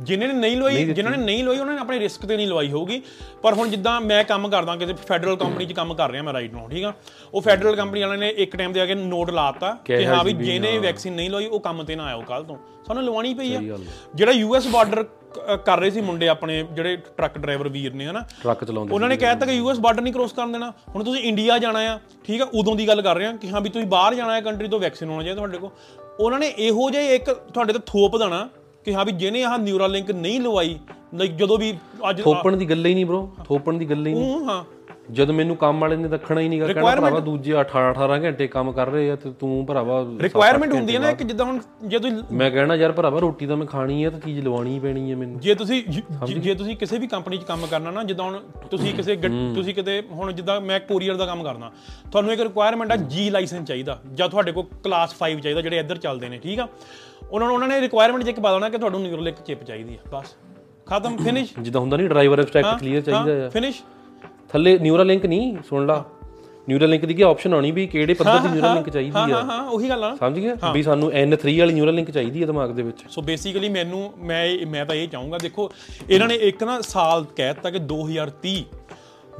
[0.00, 2.70] ਜਿਨ੍ਹਾਂ ਨੇ ਨਹੀਂ ਲਵਾਈ ਜਿਨ੍ਹਾਂ ਨੇ ਨਹੀਂ ਲਵਾਈ ਉਹਨਾਂ ਨੇ ਆਪਣੇ ਰਿਸਕ ਤੇ ਨਹੀਂ ਲਵਾਈ
[2.70, 3.00] ਹੋਊਗੀ।
[3.42, 6.52] ਪਰ ਹੁਣ ਜਿੱਦਾਂ ਮੈਂ ਕੰਮ ਕਰਦਾ ਕਿਸੇ ਫੈਡਰਲ ਕੰਪਨੀ 'ਚ ਕੰਮ ਕਰ ਰਿਹਾ ਮੈਂ ਰਾਈਟ
[6.52, 6.92] ਨੂੰ ਠੀਕ ਆ?
[7.34, 10.32] ਉਹ ਫੈਡਰਲ ਕੰਪਨੀ ਵਾਲਿਆਂ ਨੇ ਇੱਕ ਟਾਈਮ ਦੇ ਆ ਕੇ ਨੋਟ ਲਾਤਾ ਕਿ ਹਾਂ ਵੀ
[10.32, 13.60] ਜਿਹਨੇ। ਵੈਕਸੀਨ ਨਹੀਂ ਲਵਾਈ ਉਹ ਕੰਮ ਤੇ ਨਾ ਆਇਓ ਕੱਲ ਤੋਂ। ਸਾਨੂੰ ਲਵਾਣੀ ਪਈ ਆ।
[14.14, 15.04] ਜਿਹੜਾ ਯੂਐਸ ਬਾਰਡਰ
[15.66, 18.20] ਕਰ ਰਹੇ ਸੀ ਮੁੰਡੇ ਆਪਣੇ ਜਿਹੜੇ ਟਰੱਕ ਡਰਾਈਵਰ ਵੀਰ ਨੇ ਹਨਾ?
[18.42, 21.58] ਟਰੱਕ ਚਲਾਉਂਦੇ ਉਹਨਾਂ ਨੇ ਕਹਿਤਾ ਕਿ ਯੂਐਸ ਬਾਰਡਰ ਨਹੀਂ ਕ੍ਰੋਸ ਕਰਨ ਦੇਣਾ। ਹੁਣ ਤੁਸੀਂ ਇੰਡੀਆ
[21.58, 22.46] ਜਾਣਾ ਆ ਠੀਕ ਆ?
[22.54, 24.80] ਉਦੋਂ ਦੀ ਗੱਲ ਕਰ ਰਹੇ ਆ ਕਿ ਹਾਂ ਵੀ ਤੁਸੀਂ ਬਾਹਰ ਜਾਣਾ ਹੈ ਕੰਟਰੀ ਤੋਂ
[24.80, 25.70] ਵੈਕਸੀਨ ਹੋਣਾ ਚਾਹੀਦਾ ਤੁਹਾਡੇ ਕੋਲ।
[26.20, 28.48] ਉਹਨਾਂ ਨੇ ਇਹੋ ਜਿਹਾ ਇੱਕ ਤੁਹਾਡੇ ਤੇ ਥੋਪ ਦੇਣਾ
[28.86, 30.78] ਕਿ ਹਾਂ ਵੀ ਜਿਹਨੇ ਆਹ ਨਿਊਰਾ ਲਿੰਕ ਨਹੀਂ ਲਵਾਈ
[31.14, 31.72] ਲਾਈਕ ਜਦੋਂ ਵੀ
[32.10, 34.64] ਅੱਜ ਥੋਪਣ ਦੀ ਗੱਲ ਹੀ ਨਹੀਂ ਬ్రో ਥੋਪਣ ਦੀ ਗੱਲ ਹੀ ਨਹੀਂ। ਹਾਂ
[35.10, 38.46] ਜਦ ਮੈਨੂੰ ਕੰਮ ਵਾਲੇ ਨੇ ਦੱਖਣਾ ਹੀ ਨਹੀਂ ਕਰ ਕਹਿਣਾ ਭਰਾਵਾ ਦੂਜੇ 18 18 ਘੰਟੇ
[38.46, 41.98] ਕੰਮ ਕਰ ਰਹੇ ਆ ਤੇ ਤੂੰ ਭਰਾਵਾ ਰਿਕੁਆਇਰਮੈਂਟ ਹੁੰਦੀ ਹੈ ਨਾ ਕਿ ਜਿੱਦਾਂ ਹੁਣ ਜੇ
[41.98, 45.16] ਤੁਸੀਂ ਮੈਂ ਕਹਿਣਾ ਯਾਰ ਭਰਾਵਾ ਰੋਟੀ ਤਾਂ ਮੈਂ ਖਾਣੀ ਹੈ ਤਾਂ ਚੀਜ਼ ਲਵਾਉਣੀ ਪੈਣੀ ਹੈ
[45.16, 45.82] ਮੈਨੂੰ। ਜੇ ਤੁਸੀਂ
[46.36, 48.38] ਜੇ- ਤੁਸੀਂ ਕਿਸੇ ਵੀ ਕੰਪਨੀ 'ਚ ਕੰਮ ਕਰਨਾ ਨਾ ਜਿੱਦਾਂ ਹੁਣ
[48.70, 49.16] ਤੁਸੀਂ ਕਿਸੇ
[49.54, 51.70] ਤੁਸੀਂ ਕਿਤੇ ਹੁਣ ਜਿੱਦਾਂ ਮੈਂ ਕੋਰੀਅਰ ਦਾ ਕੰਮ ਕਰਦਾ
[52.12, 55.96] ਤੁਹਾਨੂੰ ਇੱਕ ਰਿਕੁਆਇਰਮੈਂਟ ਆ ਜੀ ਲਾਇਸੈਂਸ ਚਾਹੀਦਾ ਜਾਂ ਤੁਹਾਡੇ ਕੋਲ ਕਲਾਸ 5 ਚਾਹੀਦਾ ਜਿਹੜੇ ਇੱਧਰ
[55.98, 56.68] ਚੱਲਦੇ ਨੇ ਠੀਕ ਆ?
[57.34, 60.08] ਉਹਨਾਂ ਨੂੰ ਉਹਨਾਂ ਨੇ ਰਿਕੁਆਇਰਮੈਂਟ 'ਚ ਇੱਕ ਪਾ ਦੇਣਾ ਕਿ ਤੁਹਾਨੂੰ ਨਿਊਰਲਿਕ ਚਿਪ ਚਾਹੀਦੀ ਆ
[60.10, 60.34] ਬਸ।
[60.86, 63.82] ਖਤਮ ਫਿਨਿਸ਼ ਜਿੱਦਾਂ ਹੁੰਦਾ ਨਹੀਂ ਡਰਾਈਵਰ ਐਬਸਟ੍ਰੈਕਟ ਕਲੀਅਰ ਚਾਹੀਦਾ ਆ। ਫਿਨਿਸ਼
[64.48, 66.04] ਥੱਲੇ ਨਿਊਰਾ ਲਿੰਕ ਨਹੀਂ ਸੁਣ ਲਾ।
[66.68, 69.34] ਨਿਊਰਾ ਲਿੰਕ ਦੀ ਕੀ ਆਪਸ਼ਨ ਆਣੀ ਵੀ ਕਿਹੜੇ ਪੱਧਰ ਦੀ ਨਿਊਰਾ ਲਿੰਕ ਚਾਹੀਦੀ ਹਾਂ ਆ?
[69.34, 70.54] ਹਾਂ ਹਾਂ ਉਹੀ ਗੱਲ ਆ। ਸਮਝ ਗਿਆ?
[70.72, 74.44] ਵੀ ਸਾਨੂੰ N3 ਵਾਲੀ ਨਿਊਰਾ ਲਿੰਕ ਚਾਹੀਦੀ ਹੈ ਦਿਮਾਗ ਦੇ ਵਿੱਚ। ਸੋ ਬੇਸਿਕਲੀ ਮੈਨੂੰ ਮੈਂ
[74.66, 75.70] ਮੈਂ ਤਾਂ ਇਹ ਚਾਹੂੰਗਾ ਦੇਖੋ
[76.10, 78.54] ਇਹਨਾਂ ਨੇ ਇੱਕ ਨਾ ਸਾਲ ਕਹਿ ਦਿੱਤਾ ਕਿ 2030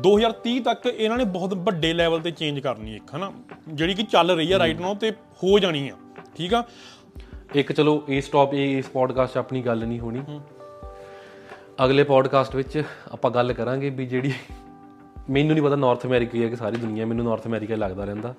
[0.03, 3.33] 2030 ਤੱਕ ਇਹਨਾਂ ਨੇ ਬਹੁਤ ਵੱਡੇ ਲੈਵਲ ਤੇ ਚੇਂਜ ਕਰਨੀ ਇੱਕ ਹਨਾ?
[3.69, 5.11] ਜਿਹੜੀ ਕਿ ਚੱਲ ਰਹੀ ਆ ਰਾਈਟ ਨਾਓ ਤੇ
[5.43, 5.95] ਹੋ ਜਾਣੀ ਆ
[6.37, 6.63] ਠੀਕ ਆ?
[7.55, 10.23] ਇੱਕ ਚਲੋ ਇਸ ਟੌਪ ਇਸ ਪੋਡਕਾਸਟ ਆਪਣੀ ਗੱਲ ਨਹੀਂ ਹੋਣੀ।
[11.85, 14.33] ਅਗਲੇ ਪੋਡਕਾਸਟ ਵਿੱਚ ਆਪਾਂ ਗੱਲ ਕਰਾਂਗੇ ਵੀ ਜਿਹੜੀ
[15.31, 18.35] ਮੈਨੂੰ ਨਹੀਂ ਪਤਾ ਨਾਰਥ ਅਮਰੀਕਾ ਹੈ ਕਿ ਸਾਰੀ ਦੁਨੀਆ ਮੈਨੂੰ ਨਾਰਥ ਅਮਰੀਕਾ ਲੱਗਦਾ ਰਹਿੰਦਾ।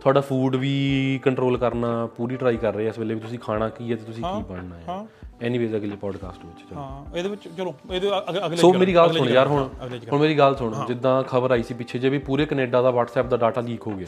[0.00, 3.68] ਤੁਹਾਡਾ ਫੂਡ ਵੀ ਕੰਟਰੋਲ ਕਰਨਾ ਪੂਰੀ ਟਰਾਈ ਕਰ ਰਹੇ ਆ ਇਸ ਵੇਲੇ ਵੀ ਤੁਸੀਂ ਖਾਣਾ
[3.68, 5.06] ਕੀ ਹੈ ਤੇ ਤੁਸੀਂ ਕੀ ਬਣਨਾ ਹੈ।
[5.42, 9.12] ਐਨੀਵੇਜ਼ ਅਗਲੇ ਪੋਡਕਾਸਟ ਵਿੱਚ ਚਲੋ। ਹਾਂ ਇਹਦੇ ਵਿੱਚ ਚਲੋ ਇਹਦੇ ਅਗ- ਅਗਲੇ ਸੋ ਮੇਰੀ ਗੱਲ
[9.12, 9.68] ਸੁਣ ਯਾਰ ਹੁਣ
[10.12, 13.28] ਹੁਣ ਮੇਰੀ ਗੱਲ ਸੁਣ ਜਿੱਦਾਂ ਖਬਰ ਆਈ ਸੀ ਪਿੱਛੇ ਜੇ ਵੀ ਪੂਰੇ ਕੈਨੇਡਾ ਦਾ WhatsApp
[13.28, 14.06] ਦਾ ਡਾਟਾ ਲੀਕ ਹੋ ਗਿਆ।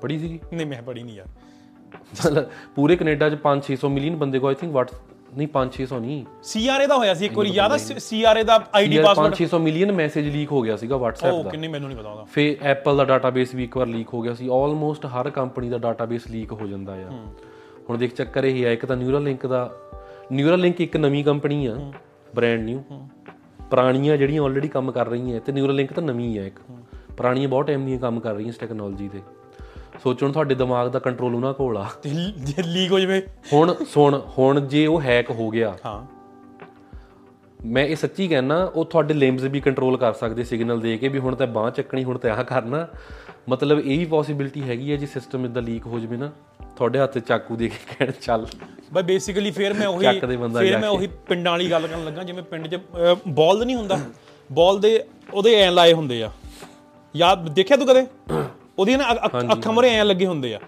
[0.00, 0.40] ਪੜੀ ਸੀਗੀ?
[0.52, 1.26] ਨਹੀਂ ਮੈਂ ਪੜੀ ਨਹੀਂ ਯਾਰ।
[2.12, 4.90] ਮਤਲਬ ਪੂਰੇ ਕੈਨੇਡਾ 'ਚ 5-600 ਮਿਲੀਅਨ ਬੰਦੇ ਕੋ ਆਈ ਥਿੰਕ ਵਾਟ
[5.36, 9.34] ਨਹੀਂ 5-600 ਨਹੀਂ। ਸੀਆਰਏ ਦਾ ਹੋਇਆ ਸੀ ਇੱਕ ਵਾਰੀ ਯਾਦ ਆ ਸੀਆਰਏ ਦਾ ID password
[9.34, 12.24] 5-600 million message leak ਹੋ ਗਿਆ ਸੀਗਾ WhatsApp ਉਹ ਦਾ। ਕਿੰਨੇ ਮੈਨੂੰ ਨਹੀਂ ਪਤਾ ਉਹਦਾ।
[12.24, 15.78] ਫੇ ਐਪਲ ਦਾ ਡਾਟਾਬੇਸ ਵੀ ਇੱਕ ਵਾਰ ਲੀਕ ਹੋ ਗਿਆ ਸੀ। ਆਲਮੋਸਟ ਹਰ ਕੰਪਨੀ ਦਾ
[15.78, 17.10] ਡਾਟਾਬੇਸ ਲੀਕ ਹੋ ਜਾਂਦਾ ਆ।
[17.90, 19.70] ਹੁਣ ਦੇਖ ਚੱਕਰ ਇਹ ਆ ਇੱਕ ਤਾਂ ਨਿਊਰਾਲਿੰਕ ਦਾ
[20.32, 21.76] ਨਿਊਰਾਲਿੰਕ ਇੱਕ ਨਵੀਂ ਕੰਪਨੀ ਆ
[22.34, 22.80] ਬ੍ਰਾਂਡ ਨਿਊ
[23.70, 26.58] ਪੁਰਾਣੀਆਂ ਜਿਹੜੀਆਂ ਆਲਰੇਡੀ ਕੰਮ ਕਰ ਰਹੀਆਂ ਤੇ ਨਿਊਰਾਲਿੰਕ ਤਾਂ ਨਵੀਂ ਆ ਇੱਕ।
[27.16, 29.20] ਪੁਰਾਣੀਆਂ ਬਹੁਤ ਟਾਈਮ ਦੀਆਂ ਕੰਮ ਕਰ ਰਹੀਆਂ ਇਸ ਟੈਕਨੋਲੋਜੀ ਤੇ।
[30.02, 34.60] ਸੋਚਣ ਤੁਹਾਡੇ ਦਿਮਾਗ ਦਾ ਕੰਟਰੋਲ ਉਹਨਾਂ ਕੋਲ ਆ। ਜੇ ਲੀਕ ਹੋ ਜਾਵੇ ਹੁਣ ਸੁਣ ਹੁਣ
[34.60, 36.04] ਜੇ ਉਹ ਹੈਕ ਹੋ ਗਿਆ। ਹਾਂ।
[37.66, 41.18] ਮੈਂ ਇਹ ਸੱਚੀ ਕਹਿਣਾ ਉਹ ਤੁਹਾਡੇ ਲਿੰਬਸ ਵੀ ਕੰਟਰੋਲ ਕਰ ਸਕਦੇ ਸਿਗਨਲ ਦੇ ਕੇ ਵੀ
[41.18, 42.86] ਹੁਣ ਤਾਂ ਬਾਹ ਚੱਕਣੀ ਹੁਣ ਤਾਂ ਆਹ ਕਰਨਾ।
[43.48, 46.30] ਮਤਲਬ ਇਹ ਵੀ ਪੋਸਿਬਿਲਿਟੀ ਹੈਗੀ ਹੈ ਜੇ ਸਿਸਟਮ ਇਦਾਂ ਲੀਕ ਹੋ ਜਾਵੇ ਨਾ
[46.76, 48.46] ਤੁਹਾਡੇ ਹੱਥ ਚਾਕੂ ਦੇ ਕੇ ਕਹਿਣ ਚੱਲ।
[48.92, 52.66] ਬਈ ਬੇਸਿਕਲੀ ਫੇਰ ਮੈਂ ਉਹੀ ਫੇਰ ਮੈਂ ਉਹੀ ਪਿੰਡਾਂ ਵਾਲੀ ਗੱਲ ਕਰਨ ਲੱਗਾ ਜਿਵੇਂ ਪਿੰਡ
[52.66, 52.78] 'ਚ
[53.28, 53.98] ਬੋਲ ਨਹੀਂ ਹੁੰਦਾ।
[54.50, 55.02] ਬੋਲ ਦੇ
[55.34, 56.30] ਉਹਦੇ ਐ ਲਾਏ ਹੁੰਦੇ ਆ।
[57.14, 58.06] ਯਾਦ ਦੇਖਿਆ ਤੂੰ ਕਦੇ?
[58.78, 59.12] ਉਹਦੀਆਂ ਨਾ
[59.52, 60.58] ਅੱਖ- ਮਰੇ ਐ ਲੱਗੇ ਹੁੰਦੇ ਆ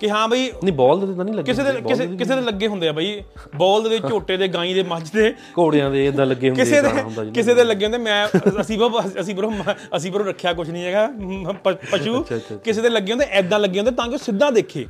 [0.00, 2.66] ਕਿ ਹਾਂ ਬਈ ਨਹੀਂ ਬਾਲ ਦੇ ਤਾਂ ਨਹੀਂ ਲੱਗੇ ਕਿਸੇ ਦੇ ਕਿਸੇ ਕਿਸੇ ਦੇ ਲੱਗੇ
[2.66, 3.22] ਹੁੰਦੇ ਆ ਬਈ।
[3.56, 7.30] ਬੋਲ ਦੇ ਝੋਟੇ ਦੇ ਗਾਈ ਦੇ ਮੱਝ ਦੇ। ਘੋੜਿਆਂ ਦੇ ਇਦਾਂ ਲੱਗੇ ਹੁੰਦੇ ਕਿਸੇ ਦੇ
[7.34, 8.28] ਕਿਸੇ ਦੇ ਲੱਗੇ ਹੁੰਦੇ ਮੈਂ
[8.60, 9.52] ਅਸੀਂ ਬਰੋ ਅਸੀਂ ਬਰੋ
[9.96, 11.52] ਅਸੀਂ ਬਰੋ ਰੱਖਿਆ ਕੁਝ ਨਹੀਂ ਹੈਗਾ।
[11.92, 12.24] ਪਸ਼ੂ।
[12.64, 14.86] ਕਿਸੇ ਦੇ ਲੱਗੇ ਹੁੰਦੇ ਐਦਾਂ ਲੱਗੇ ਹੁੰਦੇ ਤਾਂ ਕਿ ਉਹ ਸਿੱਧਾ ਦੇਖੇ।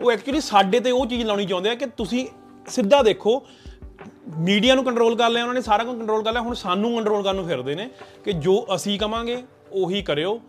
[0.00, 2.26] ਉਹ ਐਕਚੁਅਲੀ ਸਾਡੇ ਤੇ ਉਹ ਚੀਜ਼ ਲਾਉਣੀ ਚਾਹੁੰਦੇ ਆ ਕਿ ਤੁਸੀਂ
[2.66, 3.42] ਸਿੱਧਾ ਦੇਖੋ।
[4.38, 7.22] ਮੀਡੀਆ ਨੂੰ ਕੰਟਰੋਲ ਕਰ ਲਿਆ ਉਹਨਾਂ ਨੇ ਸਾਰਾ ਕੁਝ ਕੰਟਰੋਲ ਕਰ ਲਿਆ ਹੁਣ ਸਾਨੂੰ ਕੰਟਰੋਲ
[7.22, 7.88] ਕਰਨ ਨੂੰ ਫਿਰਦੇ ਨੇ
[8.24, 9.36] ਕਿ ਜੋ ਅਸੀਂ ਕਵਾਂਗੇ
[9.74, 10.40] ਉਹੀ ਕਰਿਓ।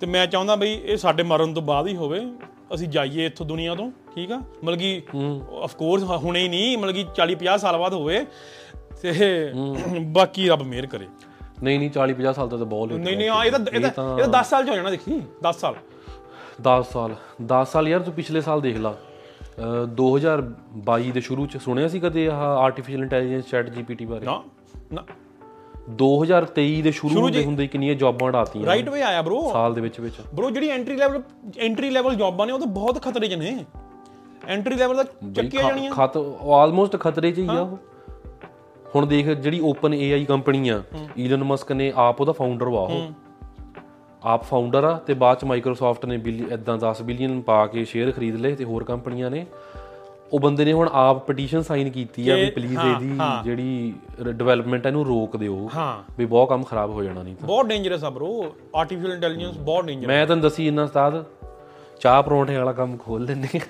[0.00, 2.20] ਤੇ ਮੈਂ ਚਾਹੁੰਦਾ ਬਈ ਇਹ ਸਾਡੇ ਮਰਨ ਤੋਂ ਬਾਅਦ ਹੀ ਹੋਵੇ।
[2.74, 4.42] ਅਸੀਂ ਜਾਈਏ ਇੱਥੋਂ ਦੁਨੀਆ ਤੋਂ ਠੀਕ ਆ?
[4.64, 5.02] ਮਤਲਬ ਕਿ
[5.62, 8.26] ਆਫ ਕੋਰਸ ਹੁਣੇ ਹੀ ਨਹੀਂ ਮਤਲਬ ਕਿ 40 50 ਸਾਲ ਬਾਅਦ ਹੋਵੇ।
[9.02, 9.52] ਤੇ
[10.00, 11.06] ਬਾਕੀ ਰੱਬ ਮਿਹਰ ਕਰੇ।
[11.62, 14.18] ਨਹੀਂ ਨਹੀਂ 40 50 ਸਾਲ ਦਾ ਤਾਂ ਬਹੁਤ ਨਹੀਂ ਨਹੀਂ ਆ ਇਹ ਤਾਂ ਇਹ ਤਾਂ
[14.18, 15.74] ਇਹ ਤਾਂ 10 ਸਾਲ ਚ ਹੋ ਜਾਣਾ ਦੇਖੀ। 10 ਸਾਲ।
[16.62, 17.14] 10 ਸਾਲ।
[17.44, 18.94] 10 ਸਾਲ ਯਾਰ ਤੂੰ ਪਿਛਲੇ ਸਾਲ ਦੇਖ ਲਾ।
[19.58, 24.24] ਅਹ 2022 ਦੇ ਸ਼ੁਰੂ ਚ ਸੁਣਿਆ ਸੀ ਕਦੇ ਆਹ ਆਰਟੀਫੀਸ਼ੀਅਲ ਇੰਟੈਲੀਜੈਂਸ ਚੈਟ ਜੀਪੀਟੀ ਬਾਰੇ?
[24.24, 24.42] ਨਾ
[24.92, 25.04] ਨਾ।
[25.90, 30.00] 2023 ਦੇ ਸ਼ੁਰੂ ਹੁੰਦੇ ਹੁੰਦੇ ਕਿੰਨੀਆਂ ਜੌਬਾਂ ਢਾਤੀਆਂ ਰਾਈਟ ਵੇ ਆਇਆ ਬ్రో ਸਾਲ ਦੇ ਵਿੱਚ
[30.00, 31.22] ਵਿੱਚ। ਬ్రో ਜਿਹੜੀ ਐਂਟਰੀ ਲੈਵਲ
[31.58, 33.64] ਐਂਟਰੀ ਲੈਵਲ ਜੌਬਾਂ ਨੇ ਉਹ ਤਾਂ ਬਹੁਤ ਖਤਰੇ 'ਚ ਨੇ।
[34.46, 37.78] ਐਂਟਰੀ ਲੈਵਲ ਦਾ ਚੱਕੀਆਂ ਜਾਣੀਆਂ। ਖਤ ਆਲਮੋਸਟ ਖਤਰੇ 'ਚ ਹੀ ਆ ਉਹ।
[38.94, 40.82] ਹੁਣ ਦੇਖ ਜਿਹੜੀ ਓਪਨ ਏਆਈ ਕੰਪਨੀ ਆ
[41.18, 43.08] ਈਲਨ ਮਸਕ ਨੇ ਆਪ ਉਹਦਾ ਫਾਊਂਡਰ ਵਾ ਉਹ।
[44.24, 46.20] ਆਪ ਫਾਊਂਡਰ ਆ ਤੇ ਬਾਅਦ ਚ ਮਾਈਕਰੋਸਾਫਟ ਨੇ
[46.52, 49.46] ਇਦਾਂ 10 ਬਿਲੀਅਨ ਪਾ ਕੇ ਸ਼ੇਅਰ ਖਰੀਦ ਲਏ ਤੇ ਹੋਰ ਕੰਪਨੀਆਂ ਨੇ।
[50.32, 53.94] ਉਹ ਬੰਦੇ ਨੇ ਹੁਣ ਆਪ ਪਟੀਸ਼ਨ ਸਾਈਨ ਕੀਤੀ ਆ ਵੀ ਪਲੀਜ਼ ਇਹਦੀ ਜਿਹੜੀ
[54.32, 55.70] ਡਿਵੈਲਪਮੈਂਟ ਹੈ ਇਹਨੂੰ ਰੋਕ ਦਿਓ।
[56.18, 59.84] ਵੀ ਬਹੁਤ ਕੰਮ ਖਰਾਬ ਹੋ ਜਾਣਾ ਨਹੀਂ ਤਾਂ। ਬਹੁਤ ਡੇਂਜਰਸ ਆ ਬ్రో ਆਰਟੀਫੀਸ਼ੀਅਲ ਇੰਟੈਲੀਜੈਂਸ ਬਹੁਤ
[59.84, 61.24] ਡੇਂਜਰਸ ਮੈਂ ਤੁਹਾਨੂੰ ਦੱਸੀ ਇੰਨਾ ਉਸਤਾਦ
[62.00, 63.60] ਚਾਹ ਪਰੌਂਠੇ ਵਾਲਾ ਕੰਮ ਖੋਲ ਲੈਣੇ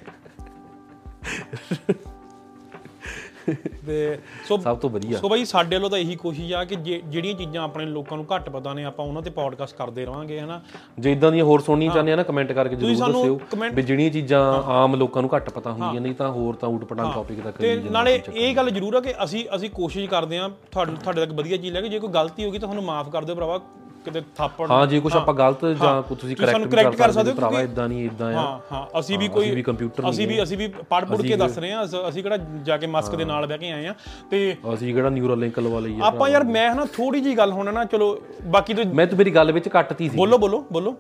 [3.87, 7.35] ਤੇ ਸੋ ਸਭ ਤੋਂ ਵਧੀਆ। ਸੋ ਬਾਈ ਸਾਡੇ ਵੱਲੋਂ ਤਾਂ ਇਹੀ ਕੋਸ਼ਿਸ਼ ਆ ਕਿ ਜਿਹੜੀਆਂ
[7.35, 10.61] ਚੀਜ਼ਾਂ ਆਪਣੇ ਲੋਕਾਂ ਨੂੰ ਘੱਟ ਪਤਾ ਨੇ ਆਪਾਂ ਉਹਨਾਂ ਤੇ ਪੋਡਕਾਸਟ ਕਰਦੇ ਰਵਾਂਗੇ ਹਨਾ?
[10.99, 13.39] ਜੇ ਇਦਾਂ ਦੀਆਂ ਹੋਰ ਸੁਣਨੀਆਂ ਚਾਹੁੰਦੇ ਆ ਨਾ ਕਮੈਂਟ ਕਰਕੇ ਜ਼ਰੂਰ ਦੱਸਿਓ
[13.75, 14.41] ਵੀ ਜਿਹੜੀਆਂ ਚੀਜ਼ਾਂ
[14.73, 17.75] ਆਮ ਲੋਕਾਂ ਨੂੰ ਘੱਟ ਪਤਾ ਹੁੰਦੀਆਂ ਨਹੀਂ ਤਾਂ ਹੋਰ ਤਾਂ ਊਟ ਪਟਾਂਗ ਟੌਪਿਕ ਤੱਕ ਤੇ
[17.91, 21.57] ਨਾਲੇ ਇਹ ਗੱਲ ਜ਼ਰੂਰ ਆ ਕਿ ਅਸੀਂ ਅਸੀਂ ਕੋਸ਼ਿਸ਼ ਕਰਦੇ ਆ ਤੁਹਾਡੇ ਤੁਹਾਡੇ ਤੱਕ ਵਧੀਆ
[21.57, 23.61] ਚੀਜ਼ ਲੈ ਕੇ ਜੇ ਕੋਈ ਗਲਤੀ ਹੋ ਗਈ ਤਾਂ ਤੁਹਾਨੂੰ ਮਾਫ ਕਰ ਦਿਓ ਭਰਾਵਾ।
[24.05, 27.61] ਕਿਤੇ ਥਾਪੜ ਹਾਂ ਜੇ ਕੁਝ ਆਪਾਂ ਗਲਤ ਜਾਂ ਕੁਝ ਤੁਸੀਂ ਕਰੈਕਟ ਕਰ ਸਕਦੇ ਹੋ ਭਰਾਵਾ
[27.61, 30.43] ਇਦਾਂ ਨਹੀਂ ਇਦਾਂ ਆ। ਹਾਂ ਹਾਂ ਅਸੀਂ ਵੀ ਹਾਂ, ਕੋਈ ਅਸੀਂ ਵੀ computer ਅਸੀਂ ਵੀ
[30.43, 33.47] ਅਸੀਂ ਵੀ ਪੜ ਪੜ ਕੇ ਦੱਸ ਰਹੇ ਆ ਅਸੀਂ ਕਿਹੜਾ ਜਾ ਕੇ ਮਸਕ ਦੇ ਨਾਲ
[33.47, 33.95] ਬਹਿ ਕੇ ਆਏ ਆ
[34.31, 34.41] ਤੇ
[34.75, 37.73] ਅਸੀਂ ਕਿਹੜਾ ਨਿਊਰਲ ਲਿੰਕ ਲਵਾ ਲਈ ਆ ਆਪਾਂ ਯਾਰ ਮੈਂ ਹਨਾ ਥੋੜੀ ਜੀ ਗੱਲ ਹੁਣ
[37.75, 40.97] ਨਾ ਚਲੋ ਬਾਕੀ ਤੋਂ ਮੈਂ ਤਾਂ ਮੇਰੀ ਗੱਲ ਵਿੱਚ ਕੱਟਤੀ ਸੀ। ਬੋਲੋ ਬੋਲੋ ਬੋਲੋ।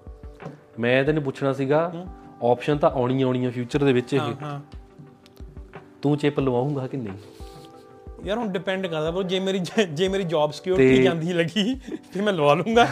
[0.80, 1.90] ਮੈਂ ਤੈਨੂੰ ਪੁੱਛਣਾ ਸੀਗਾ
[2.44, 4.60] ਆਪਸ਼ਨ ਤਾਂ ਆਉਣੀ ਆਉਣੀ ਆ ਫਿਊਚਰ ਦੇ ਵਿੱਚ ਇਹ। ਹਾਂ
[6.02, 7.12] ਤੂੰ ਚਿਪ ਲਵਾਉਂਗਾ ਕਿ ਨਹੀਂ?
[8.24, 9.60] ਯਾਰ ਹੁਣ ਡਿਪੈਂਡ ਕਰਦਾ ਪਰ ਜੇ ਮੇਰੀ
[9.92, 11.74] ਜੇ ਮੇਰੀ ਜੌਬ ਸਿਕਿਉਰਿਟੀ ਜਾਂਦੀ ਲੱਗੀ
[12.14, 12.86] ਤੇ ਮੈਂ ਲਵਾ ਲੂੰਗਾ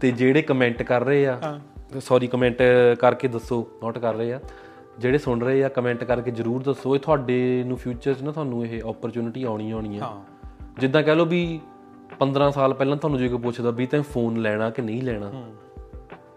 [0.00, 1.58] ਤੇ ਜਿਹੜੇ ਕਮੈਂਟ ਕਰ ਰਹੇ ਆ
[2.00, 2.62] ਸੌਰੀ ਕਮੈਂਟ
[3.00, 4.40] ਕਰਕੇ ਦੱਸੋ ਨੋਟ ਕਰ ਰਹੇ ਆ।
[4.98, 8.64] ਜਿਹੜੇ ਸੁਣ ਰਹੇ ਆ ਕਮੈਂਟ ਕਰਕੇ ਜਰੂਰ ਦੱਸੋ ਇਹ ਤੁਹਾਡੇ ਨੂੰ ਫਿਊਚਰ 'ਚ ਨਾ ਤੁਹਾਨੂੰ
[8.66, 10.10] ਇਹ ਓਪਰਚ्युनिटी ਆਉਣੀ ਆਉਣੀ ਆ
[10.80, 11.60] ਜਿੱਦਾਂ ਕਹਿ ਲਓ ਵੀ
[12.20, 15.30] 15 ਸਾਲ ਪਹਿਲਾਂ ਤੁਹਾਨੂੰ ਜੇ ਕੋਈ ਪੁੱਛਦਾ ਵੀ ਤੈਨੂੰ ਫੋਨ ਲੈਣਾ ਕਿ ਨਹੀਂ ਲੈਣਾ?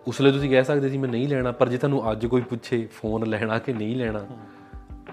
[0.07, 2.87] ਉਸ ਲਈ ਤੁਸੀਂ ਕਹਿ ਸਕਦੇ ਸੀ ਮੈਂ ਨਹੀਂ ਲੈਣਾ ਪਰ ਜੇ ਤੁਹਾਨੂੰ ਅੱਜ ਕੋਈ ਪੁੱਛੇ
[2.91, 4.25] ਫੋਨ ਲੈਣਾ ਕਿ ਨਹੀਂ ਲੈਣਾ?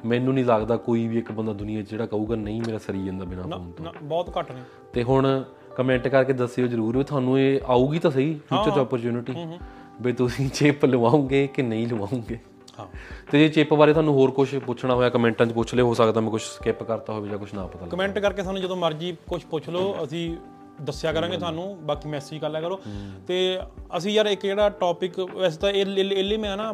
[0.07, 3.25] ਮੈਨੂੰ ਨਹੀਂ ਲੱਗਦਾ ਕੋਈ ਵੀ ਇੱਕ ਬੰਦਾ ਦੁਨੀਆ 'ਚ ਜਿਹੜਾ ਕਹੂਗਾ ਨਹੀਂ ਮੇਰਾ ਸਰੀ ਜਾਂਦਾ
[3.25, 4.61] ਬਿਨਾਂ ਫੋਨ ਤੋਂ। ਬਹੁਤ ਘੱਟ ਨੇ।
[4.93, 5.45] ਤੇ ਹੁਣ
[5.77, 9.59] ਕਮੈਂਟ ਕਰਕੇ ਦੱਸਿਓ ਜਰੂਰ ਵੀ ਤੁਹਾਨੂੰ ਇਹ ਆਊਗੀ ਤਾਂ ਸਹੀ ਫਿਊਚਰ 'ਚ ਓਪਰਚ्युनिटी
[10.01, 12.39] ਵੀ ਤੁਸੀਂ ਚਿਪ ਲਵਾਉਂਗੇ ਕਿ ਨਹੀਂ ਲਵਾਉਂਗੇ
[12.79, 12.87] ਹਾਂ।
[13.31, 16.21] ਤੇ ਜੇ ਚਿਪ ਬਾਰੇ ਤੁਹਾਨੂੰ ਹੋਰ ਕੁਝ ਪੁੱਛਣਾ ਹੋਇਆ ਕਮੈਂਟਾਂ 'ਚ ਪੁੱਛ ਲਿਓ ਹੋ ਸਕਦਾ
[16.21, 19.17] ਮੈਂ ਕੁਝ ਸਕਿਪ ਕਰਤਾ ਹੋਵੇ ਜਾਂ ਕੁਝ ਨਾ ਪਤਾ ਲੱਗੇ। ਕਮੈਂਟ ਕਰਕੇ ਸਾਨੂੰ ਜਦੋਂ ਮਰਜ਼ੀ
[19.29, 20.37] ਕੁਝ ਪੁੱਛ ਲਓ ਅਸੀਂ
[20.81, 22.81] ਦੱਸਿਆ ਕਰਾਂਗੇ ਤੁਹਾਨੂੰ ਬਾਕੀ ਮੈਸੇਜ ਕਰ ਲਿਆ ਕਰੋ।
[23.27, 23.61] ਤੇ
[23.97, 26.73] ਅਸੀਂ ਯਾਰ ਇੱਕ ਜਿਹੜਾ ਟੌਪਿਕ ਵੈਸੇ ਤਾਂ ਇਹ ਇਹ- ਮੈਂ ਨਾ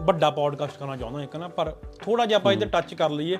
[0.00, 3.36] ਵੱਡਾ ਪੋਡਕਾਸਟ ਕਰਨਾ ਚਾਹੁੰਦਾ ਇੱਕ ਨਾ ਪਰ ਥੋੜਾ ਜਿਹਾ ਆਪਾਂ ਇਹਦੇ ਟੱਚ ਕਰ ਲਈਏ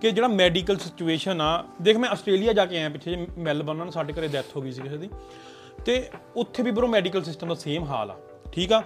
[0.00, 3.90] ਕਿ ਜਿਹੜਾ ਮੈਡੀਕਲ ਸਿਚੁਏਸ਼ਨ ਆ ਦੇਖ ਮੈਂ ਆਸਟ੍ਰੇਲੀਆ ਜਾ ਕੇ ਆਇਆ ਪਿੱਛੇ ਜਿਹੇ ਮੈਲਬਰਨ ਨਾਲ
[3.90, 5.08] ਸਾਡੇ ਘਰੇ ਡੈਥ ਹੋ ਗਈ ਸੀ ਕਿਸੇ ਦੀ।
[5.84, 8.16] ਤੇ ਉੱਥੇ ਵੀ ਬਰੋ ਮੈਡੀਕਲ ਸਿਸਟਮ ਦਾ ਸੇਮ ਹਾਲ ਆ
[8.52, 8.82] ਠੀਕ ਆ?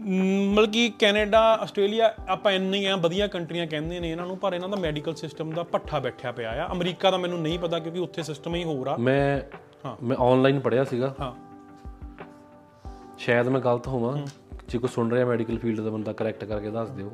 [0.00, 4.68] ਮਤਲਬ ਕਿ ਕੈਨੇਡਾ ਆਸਟ੍ਰੇਲੀਆ ਆਪਾਂ ਇੰਨੀ ਆ ਵਧੀਆ ਕੰਟਰੀਆਂ ਕਹਿੰਦੇ ਨੇ ਇਹਨਾਂ ਨੂੰ ਪਰ ਇਹਨਾਂ
[4.68, 8.22] ਦਾ ਮੈਡੀਕਲ ਸਿਸਟਮ ਦਾ ਪੱਠਾ ਬੈਠਿਆ ਪਿਆ ਆ। ਅਮਰੀਕਾ ਦਾ ਮੈਨੂੰ ਨਹੀਂ ਪਤਾ ਕਿਉਂਕਿ ਉੱਥੇ
[8.22, 9.56] ਸਿਸਟਮ ਹੀ ਹੋਰ ਆ। ਮੈਂ
[9.86, 11.32] ਹਾਂ। ਮੈਂ ਆਨਲਾਈਨ ਪੜਿਆ ਸੀਗਾ। ਹਾਂ।
[13.18, 14.26] ਸ਼ਾਇਦ ਮੈਂ ਗਲਤ ਹੋਵਾਂ।
[14.68, 17.12] ਜੇ ਕੋਈ ਸੁਣ ਰਿਹਾ ਮੈਡੀਕਲ ਫੀਲਡ ਦਾ ਬੰਦਾ ਕਰੈਕਟ ਕਰਕੇ ਦੱਸ ਦਿਓ।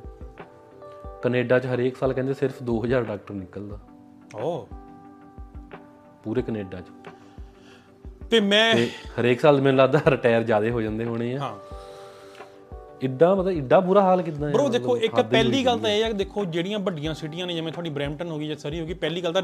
[1.22, 3.78] ਕੈਨੇਡਾ 'ਚ ਹਰੇਕ ਸਾਲ ਕਹਿੰਦੇ ਸਿਰਫ 2000 ਡਾਕਟਰ ਨਿਕਲਦਾ।
[4.40, 4.68] ਓ।
[6.24, 6.84] ਪੂਰੇ ਕੈਨੇਡਾ 'ਚ।
[8.30, 8.86] ਤੇ ਮੈਂ
[9.20, 11.73] ਹਰੇਕ ਸਾਲ ਮੈਨੂੰ ਲੱਗਦਾ ਰਿਟਾਇਰ ਜ਼ਿਆਦੇ ਹੋ ਜਾਂਦੇ ਹੋਣੇ ਆ। ਹਾਂ।
[13.04, 14.54] ਇੱਡਾ ਮਤਲਬ ਇੱਡਾ ਬੁਰਾ ਹਾਲ ਕਿਦਾਂ ਹੈ?
[14.54, 17.72] ਬ్రో ਦੇਖੋ ਇੱਕ ਪਹਿਲੀ ਗੱਲ ਤਾਂ ਇਹ ਹੈ ਕਿ ਦੇਖੋ ਜਿਹੜੀਆਂ ਵੱਡੀਆਂ ਸਿਟੀਆਂ ਨੇ ਜਿਵੇਂ
[17.72, 19.42] ਤੁਹਾਡੀ ਬ੍ਰੈਂਪਟਨ ਹੋ ਗਈ ਜਾਂ ਸਰੀ ਹੋ ਗਈ ਪਹਿਲੀ ਗੱਲ ਤਾਂ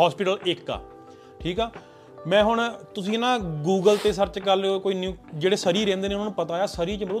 [0.00, 0.80] ਹਸਪੀਟਲ ਇੱਕ ਆ
[1.40, 1.70] ਠੀਕ ਆ?
[2.26, 2.60] ਮੈਂ ਹੁਣ
[2.94, 6.34] ਤੁਸੀਂ ਨਾ ਗੂਗਲ ਤੇ ਸਰਚ ਕਰ ਲਿਓ ਕੋਈ ਨਿਊ ਜਿਹੜੇ ਸਰੀ ਰਹਿੰਦੇ ਨੇ ਉਹਨਾਂ ਨੂੰ
[6.34, 7.20] ਪਤਾ ਆ। ਸਰੀ ਚ ਬ్రో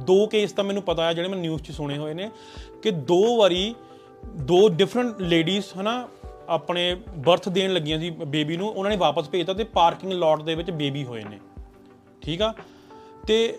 [0.00, 2.30] ਦੋ ਕੇਸ ਤਾਂ ਮੈਨੂੰ ਪਤਾ ਆ ਜਿਹੜੇ ਮੈਂ ਨਿਊਜ਼ 'ਚ ਸੁਣੇ ਹੋਏ ਨੇ
[2.82, 3.74] ਕਿ ਦੋ ਵਾਰੀ
[4.42, 6.08] ਦੋ ਡਿਫਰੈਂਟ ਲੇਡੀਜ਼ ਹਨਾ
[6.48, 10.54] ਆਪਣੇ ਬਰਥ ਦੇਣ ਲੱਗੀਆਂ ਸੀ ਬੇਬੀ ਨੂੰ ਉਹਨਾਂ ਨੇ ਵਾਪਸ ਭੇਜਤਾ ਤੇ ਪਾਰਕਿੰਗ ਲੋਟ ਦੇ
[10.54, 11.38] ਵਿੱਚ ਬੇਬੀ ਹੋਏ ਨੇ
[12.22, 12.52] ਠੀਕ ਆ?
[13.26, 13.58] ਤੇ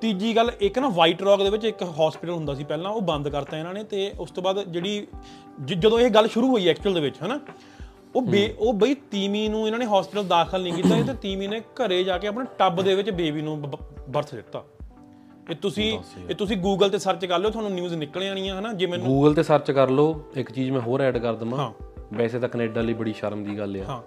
[0.00, 3.28] ਤੀਜੀ ਗੱਲ ਇੱਕ ਨਾ ਵਾਈਟ ਰੌਕ ਦੇ ਵਿੱਚ ਇੱਕ ਹਸਪੀਟਲ ਹੁੰਦਾ ਸੀ ਪਹਿਲਾਂ ਉਹ ਬੰਦ
[3.28, 5.06] ਕਰਤਾ ਇਹਨਾਂ ਨੇ ਤੇ ਉਸ ਤੋਂ ਬਾਅਦ ਜਿਹੜੀ
[5.64, 7.40] ਜਦੋਂ ਇਹ ਗੱਲ ਸ਼ੁਰੂ ਹੋਈ ਐਕਚੁਅਲ ਦੇ ਵਿੱਚ ਹਨਾ
[8.16, 8.22] ਉਹ
[8.58, 12.18] ਉਹ ਬਈ ਤੀਮੀ ਨੂੰ ਇਹਨਾਂ ਨੇ ਹਸਪੀਟਲ ਦਾਖਲ ਨਹੀਂ ਕੀਤਾ ਤੇ ਤੀਮੀ ਨੇ ਘਰੇ ਜਾ
[12.18, 13.62] ਕੇ ਆਪਣੇ ਟੱਬ ਦੇ ਵਿੱਚ ਬੇਬੀ ਨੂੰ
[14.08, 14.64] ਬਰਥ ਦਿੱਤਾ।
[15.50, 15.98] ਇਹ ਤੁਸੀਂ
[16.30, 19.34] ਇਹ ਤੁਸੀਂ ਗੂਗਲ ਤੇ ਸਰਚ ਕਰ ਲਿਓ ਤੁਹਾਨੂੰ ਨਿਊਜ਼ ਨਿਕਲ ਆਣੀਆਂ ਹਨਾ ਜੇ ਮੈਨੂੰ ਗੂਗਲ
[19.34, 21.72] ਤੇ ਸਰਚ ਕਰ ਲਓ ਇੱਕ ਚੀਜ਼ ਮੈਂ ਹੋਰ ਐਡ ਕਰ ਦਵਾਂ। ਹਾਂ।
[22.14, 24.02] ਵੈਸੇ ਤਾਂ ਕੈਨੇਡਾ ਲਈ ਬੜੀ ਸ਼ਰਮ ਦੀ ਗੱਲ ਆ। ਹਾਂ।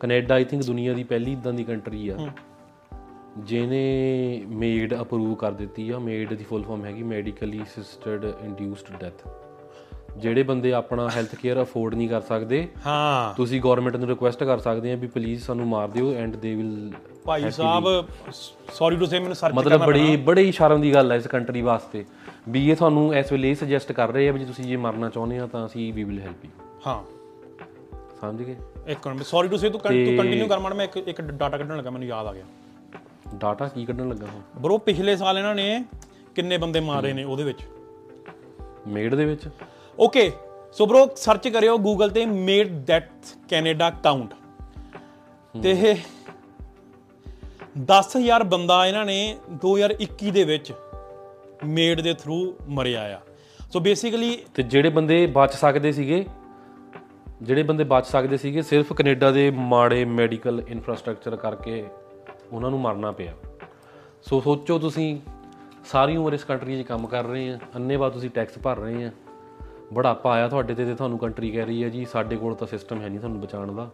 [0.00, 2.16] ਕੈਨੇਡਾ ਆਈ ਥਿੰਕ ਦੁਨੀਆ ਦੀ ਪਹਿਲੀ ਇਦਾਂ ਦੀ ਕੰਟਰੀ ਆ।
[3.36, 9.26] ਜਿਹਨੇ ਮੇਡ ਅਪਰੂਵ ਕਰ ਦਿੱਤੀ ਆ ਮੇਡ ਦੀ ਫੁੱਲ ਫਾਰਮ ਹੈਗੀ ਮੈਡੀਕਲੀ ਅਸਿਸਟਡ ਇੰਡਿਊਸਡ ਡੈਥ
[10.16, 14.58] ਜਿਹੜੇ ਬੰਦੇ ਆਪਣਾ ਹੈਲਥ ਕੇਅਰ ਅਫੋਰਡ ਨਹੀਂ ਕਰ ਸਕਦੇ ਹਾਂ। ਤੁਸੀਂ ਗਵਰਨਮੈਂਟ ਨੂੰ ਰਿਕੁਐਸਟ ਕਰ
[14.58, 16.92] ਸਕਦੇ ਆ ਵੀ ਪਲੀਜ਼ ਸਾਨੂੰ ਮਾਰ ਦਿਓ and they will
[17.24, 18.06] Bhai Sahib
[18.72, 22.04] sorry to say ਮੈਨੂੰ ਸਰਚ ਮਤਲਬ ਬੜੀ ਬੜੀ ਸ਼ਰਮ ਦੀ ਗੱਲ ਹੈ ਇਸ ਕੰਟਰੀ ਵਾਸਤੇ।
[22.48, 25.08] ਵੀ ਇਹ ਤੁਹਾਨੂੰ ਇਸ ਵੇਲੇ ਇਹ ਸੁਜੈਸਟ ਕਰ ਰਹੇ ਆ ਵੀ ਜੇ ਤੁਸੀਂ ਜੇ ਮਰਨਾ
[25.08, 26.50] ਚਾਹੁੰਦੇ ਆ ਤਾਂ ਅਸੀਂ ਵੀ ਵਿਲ ਹੈਲਪ ਯੂ
[26.86, 27.02] ਹਾਂ।
[28.20, 28.56] ਸਮਝ ਗਏ?
[28.86, 32.08] ਇੱਕ ਮਿੰਟ ਸੌਰੀ ਟੂ ਸੇ ਤੂੰ ਕੰਟੀਨਿਊ ਕਰ ਮੈਂ ਇੱਕ ਇੱਕ ਡਾਟਾ ਕੱਢਣ ਲੱਗਾ ਮੈਨੂੰ
[32.08, 32.44] ਯਾਦ ਆ ਗਿਆ।
[33.34, 35.84] ਡਾਟਾ ਕੀ ਕੱਢਣ ਲੱਗਾ ਹੁਣ ਬ్రో ਪਿਛਲੇ ਸਾਲ ਇਹਨਾਂ ਨੇ
[36.34, 37.58] ਕਿੰਨੇ ਬੰਦੇ ਮਾਰੇ ਨੇ ਉਹਦੇ ਵਿੱਚ?
[38.88, 39.48] ਮੇਡ ਦੇ ਵਿੱਚ?
[39.98, 40.32] ਓਕੇ
[40.72, 43.10] ਸੋ ਬ్రో ਸਰਚ ਕਰਿਓ ਗੂਗਲ ਤੇ ਮੇਡ ਦੈਟ
[43.48, 44.34] ਕੈਨੇਡਾ ਕਾਊਂਟ
[45.62, 45.96] ਤੇ ਇਹ
[47.82, 49.36] 10000 ਬੰਦਾ ਇਹਨਾਂ ਨੇ
[49.66, 50.72] 2021 ਦੇ ਵਿੱਚ
[51.64, 53.20] ਮੇਡ ਦੇ ਥਰੂ ਮਰਿਆ ਆ।
[53.72, 56.26] ਸੋ ਬੇਸਿਕਲੀ ਤੇ ਜਿਹੜੇ ਬੰਦੇ ਬਚ ਸਕਦੇ ਸੀਗੇ
[57.42, 61.86] ਜਿਹੜੇ ਬੰਦੇ ਬਚ ਸਕਦੇ ਸੀਗੇ ਸਿਰਫ ਕੈਨੇਡਾ ਦੇ ਮਾੜੇ ਮੈਡੀਕਲ ਇਨਫਰਾਸਟ੍ਰਕਚਰ ਕਰਕੇ
[62.52, 63.32] ਉਹਨਾਂ ਨੂੰ ਮਰਨਾ ਪਿਆ।
[64.22, 65.20] ਸੋ ਸੋਚੋ ਤੁਸੀਂ
[65.84, 69.10] ਸਾਰੀ ਉਮਰ ਇਸ ਕੰਟਰੀ 'ਚ ਕੰਮ ਕਰ ਰਹੇ ਆ ਅੰਨੇਵਾ ਤੁਸੀਂ ਟੈਕਸ ਭਰ ਰਹੇ ਆ।
[69.92, 73.00] ਬੁਢਾਪਾ ਆਇਆ ਤੁਹਾਡੇ ਤੇ ਤੇ ਤੁਹਾਨੂੰ ਕੰਟਰੀ ਕਹਿ ਰਹੀ ਹੈ ਜੀ ਸਾਡੇ ਕੋਲ ਤਾਂ ਸਿਸਟਮ
[73.00, 73.90] ਹੈ ਨਹੀਂ ਤੁਹਾਨੂੰ ਬਚਾਉਣ ਦਾ।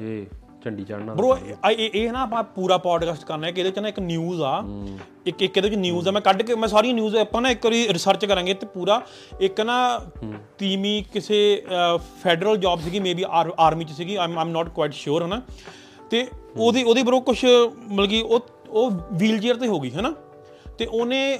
[0.00, 0.26] ਇਹ
[0.64, 1.36] ਝੰਡੀ ਚੜਨਾ। ਬ్రో
[1.70, 4.62] ਇਹ ਇਹ ਨਾ ਆਪਾਂ ਪੂਰਾ ਪੋਡਕਾਸਟ ਕਰਨਾ ਹੈ ਕਿ ਇਹਦੇ ਚ ਨਾ ਇੱਕ ਨਿਊਜ਼ ਆ।
[5.26, 7.64] ਇੱਕ ਇੱਕ ਇਹਦੇ ਚ ਨਿਊਜ਼ ਆ। ਮੈਂ ਕੱਢ ਕੇ ਮੈਂ ਸਾਰੀਆਂ ਨਿਊਜ਼ ਆਪਾਂ ਨਾ ਇੱਕ
[7.64, 9.02] ਵਾਰੀ ਰਿਸਰਚ ਕਰਾਂਗੇ ਤੇ ਪੂਰਾ
[9.40, 10.00] ਇੱਕ ਨਾ
[10.58, 11.64] ਤੀਮੀ ਕਿਸੇ
[12.22, 13.24] ਫੈਡਰਲ ਜੌਬ ਸੀਗੀ ਮੇਬੀ
[13.58, 15.42] ਆਰਮੀ ਚ ਸੀਗੀ। ਆਮ ਆਮ ਨਾਟ ਕੁਆਇਟ ਸ਼ੋਰ ਹਨਾ?
[16.10, 17.44] ਤੇ ਉਹਦੀ ਉਹਦੀ ਬਰੋ ਕੁਝ
[17.92, 18.40] ਮਤਲਬ ਕਿ ਉਹ
[18.70, 20.14] ਉਹ ਵੀਲ ਚੇਅਰ ਤੇ ਹੋ ਗਈ ਹਨਾ?
[20.78, 21.38] ਤੇ ਉਹਨੇ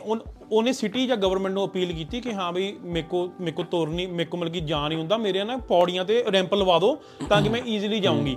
[0.53, 4.53] ਉਹਨੇ ਸਿਟੀ ਜਾਂ ਗਵਰਨਮੈਂਟ ਨੂੰ ਅਪੀਲ ਕੀਤੀ ਕਿ ਹਾਂ ਵੀ ਮੇਕੋ ਮੇਕੋ ਤੋਰਨੀ ਮੇਕੋ ਮਤਲਬ
[4.53, 6.99] ਕਿ ਜਾ ਨਹੀਂ ਹੁੰਦਾ ਮੇਰੇ ਨਾ ਪੌੜੀਆਂ ਤੇ ਰੈਂਪ ਲਵਾ ਦਿਓ
[7.29, 8.37] ਤਾਂ ਕਿ ਮੈਂ ਈਜ਼ੀਲੀ ਜਾਊਂਗੀ।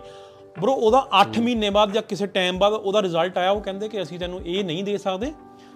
[0.60, 4.02] ਬ్రో ਉਹਦਾ 8 ਮਹੀਨੇ ਬਾਅਦ ਜਾਂ ਕਿਸੇ ਟਾਈਮ ਬਾਅਦ ਉਹਦਾ ਰਿਜ਼ਲਟ ਆਇਆ ਉਹ ਕਹਿੰਦੇ ਕਿ
[4.02, 5.34] ਅਸੀਂ ਤੈਨੂੰ ਇਹ ਨਹੀਂ ਦੇ ਸਕਦੇ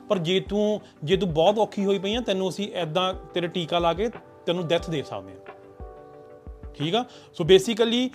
[0.10, 3.80] ਪਰ ਜੇ ਤੂੰ ਜੇ ਤੂੰ ਬਹੁਤ ਔਖੀ ਹੋਈ ਪਈ ਆ ਤੈਨੂੰ ਅਸੀਂ ਐਦਾਂ ਤੇਰੇ ਟੀਕਾ
[3.80, 4.10] ਲਾ ਕੇ
[4.46, 5.54] ਤੈਨੂੰ ਡੈਥ ਦੇ ਸਕਦੇ ਆ।
[6.74, 7.06] ਠੀਕ ਆ?
[7.34, 8.10] ਸੋ ਬੇਸਿਕਲੀ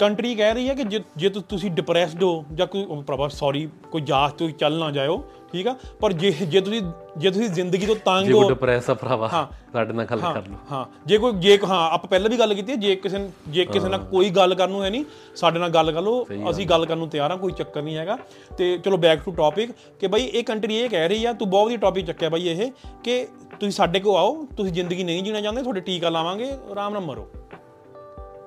[0.00, 4.00] ਕੰਟਰੀ ਕਹਿ ਰਹੀ ਹੈ ਕਿ ਜੇ ਜੇ ਤੁਸੀਂ ਡਿਪਰੈਸਡ ਹੋ ਜਾਂ ਕੋਈ ਪ੍ਰਭਾ ਸੌਰੀ ਕੋਈ
[4.00, 5.74] ਜਾਸ ਤੋਂ ਚੱਲ ਨਾ ਜਾਇਓ ਠੀਕ ਆ?
[6.00, 6.80] ਪਰ ਜੇ ਜੇ ਤੁਸੀਂ
[7.18, 9.28] ਜੇ ਤੁਸੀਂ ਜ਼ਿੰਦਗੀ ਤੋਂ ਤੰਗ ਜੇ ਹੋ ਕੋਈ ਡਿਪਰੈਸ ਆ ਭਰਾਵਾ
[9.72, 12.72] ਸਾਡੇ ਨਾਲ ਗੱਲ ਕਰ ਲਓ। ਹਾਂ। ਜੇ ਕੋਈ ਜੇ ਹਾਂ ਆਪਾਂ ਪਹਿਲਾਂ ਵੀ ਗੱਲ ਕੀਤੀ
[12.72, 15.04] ਹੈ ਜੇ ਕਿਸੇ ਜੇ ਕਿਸੇ ਨਾਲ ਕੋਈ ਗੱਲ ਕਰਨ ਨੂੰ ਹੈ ਨਹੀਂ
[15.36, 18.18] ਸਾਡੇ ਨਾਲ ਗੱਲ ਕਰ ਲਓ ਅਸੀਂ ਗੱਲ ਕਰਨ ਨੂੰ ਤਿਆਰ ਹਾਂ ਕੋਈ ਚੱਕਰ ਨਹੀਂ ਹੈਗਾ।
[18.58, 21.66] ਤੇ ਚਲੋ ਬੈਕ ਟੂ ਟਾਪਿਕ ਕਿ ਬਈ ਇਹ ਕੰਟਰੀ ਇਹ ਕਹਿ ਰਹੀ ਆ ਤੂੰ ਬਹੁਤ
[21.66, 22.70] ਵਧੀਆ ਟਾਪਿਕ ਚੱਕਿਆ ਬਈ ਇਹ
[23.04, 27.02] ਕਿ ਤੁਸੀਂ ਸਾਡੇ ਕੋਲ ਆਓ ਤੁਸੀਂ ਜ਼ਿੰਦਗੀ ਨਹੀਂ ਜੀਣਾ ਚਾਹੁੰਦੇ ਤੁਹਾਡੇ ਟੀਕਾ ਲਾਵਾਂਗੇ ਆਰਾਮ ਨਾਲ
[27.02, 27.28] ਮਰੋ।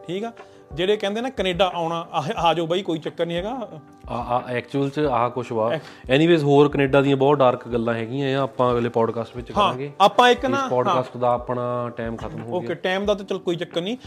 [0.07, 0.31] ਠੀਕ ਆ?
[0.75, 3.67] ਜਿਹੜੇ ਕਹਿੰਦੇ ਨਾ ਕੈਨੇਡਾ ਆਉਣਾ ਆ- ਜਾਓ ਬਈ ਕੋਈ ਚੱਕਰ ਨਹੀਂ ਹੈਗਾ।
[4.10, 5.71] ਆ ਆ ਐਕਚੁਅਲ ਚ ਆਹ ਕੁਛ ਵਾ।
[6.10, 10.29] ਐਨੀਵੇਜ਼ ਹੋਰ ਕੈਨੇਡਾ ਦੀਆਂ ਬਹੁਤ ਡਾਰਕ ਗੱਲਾਂ ਹੈਗੀਆਂ ਆ ਆਪਾਂ ਅਗਲੇ ਪੋਡਕਾਸਟ ਵਿੱਚ ਕਰਾਂਗੇ। ਆਪਾਂ
[10.29, 13.81] ਇੱਕ ਨਾ ਪੋਡਕਾਸਟ ਦਾ ਆਪਣਾ ਟਾਈਮ ਖਤਮ ਹੋ ਓਕੇ ਟਾਈਮ ਦਾ ਤਾਂ ਚਲ ਕੋਈ ਚੱਕਰ
[13.81, 13.97] ਨਹੀਂ।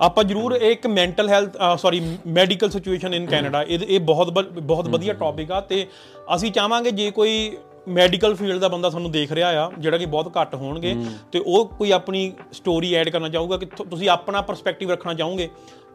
[0.00, 5.12] ਆਪਾਂ ਜਰੂਰ ਇੱਕ mental health sorry medical situation in Canada ਇਹ ਇਹ ਬਹੁਤ ਬਹੁਤ ਵਧੀਆ
[5.12, 5.86] ਟੌਪਿਕ ਆ ਤੇ
[6.34, 7.56] ਅਸੀਂ ਚਾਹਾਂਗੇ ਜੇ ਕੋਈ
[7.88, 10.94] ਮੈਡੀਕਲ ਫੀਲਡ ਦਾ ਬੰਦਾ ਸਾਨੂੰ ਦੇਖ ਰਿਹਾ ਆ ਜਿਹੜਾ ਕਿ ਬਹੁਤ ਘੱਟ ਹੋਣਗੇ
[11.32, 15.48] ਤੇ ਉਹ ਕੋਈ ਆਪਣੀ ਸਟੋਰੀ ਐਡ ਕਰਨਾ ਚਾਹੂਗਾ ਕਿ ਤੁਸੀਂ ਆਪਣਾ ਪਰਸਪੈਕਟਿਵ ਰੱਖਣਾ ਚਾਹੋਗੇ।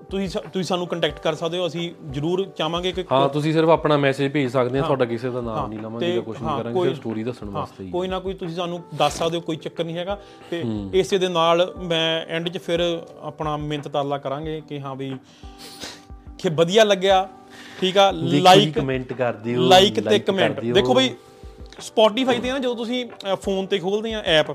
[0.10, 3.70] ਤੁਸੀਂ ਸ- ਤੁਸੀਂ ਸਾਨੂੰ ਕੰਟੈਕਟ ਕਰ ਸਕਦੇ ਹੋ ਅਸੀਂ ਜਰੂਰ ਚਾਹਾਂਗੇ ਕਿ ਹਾਂ ਤੁਸੀਂ ਸਿਰਫ
[3.70, 6.84] ਆਪਣਾ ਮੈਸੇਜ ਭੇਜ ਸਕਦੇ ਆ ਤੁਹਾਡਾ ਕਿਸੇ ਦਾ ਨਾਮ ਨਹੀਂ ਲਵਾਂਗੇ ਜਾਂ ਕੁਝ ਨਹੀਂ ਕਰਾਂਗੇ
[6.84, 9.84] ਸਿਰਫ ਸਟੋਰੀ ਦੱਸਣ ਵਾਸਤੇ ਹੀ ਕੋਈ ਨਾ ਕੋਈ ਤੁਸੀਂ ਸਾਨੂੰ ਦੱਸ ਸਕਦੇ ਹੋ ਕੋਈ ਚੱਕਰ
[9.84, 10.18] ਨਹੀਂ ਹੈਗਾ।
[10.52, 12.82] ਤੇ ਇਸੇ ਦੇ ਨਾਲ ਮੈਂ ਐਂਡ 'ਚ ਫਿਰ
[13.22, 15.12] ਆਪਣਾ ਮਿਹਨਤ ਤਾਲਾ ਕਰਾਂਗੇ ਕਿ ਹਾਂ ਵੀ
[16.40, 17.28] ਕਿ ਵਧੀਆ ਲੱਗਿਆ
[17.80, 18.12] ਠੀਕ ਆ?
[18.12, 21.10] ਲਾਈਕ ਕਮੈਂਟ ਕਰ ਦਿਓ ਲਾਈਕ ਤੇ ਕਮੈਂਟ। ਦੇਖੋ ਬਈ
[21.80, 23.06] ਸਪੋਟੀਫਾਈ ਤੇ ਨਾ ਜਦੋਂ ਤੁਸੀਂ
[23.42, 24.52] ਫੋਨ ਤੇ ਖੋਲਦੇ ਆ ਐਪ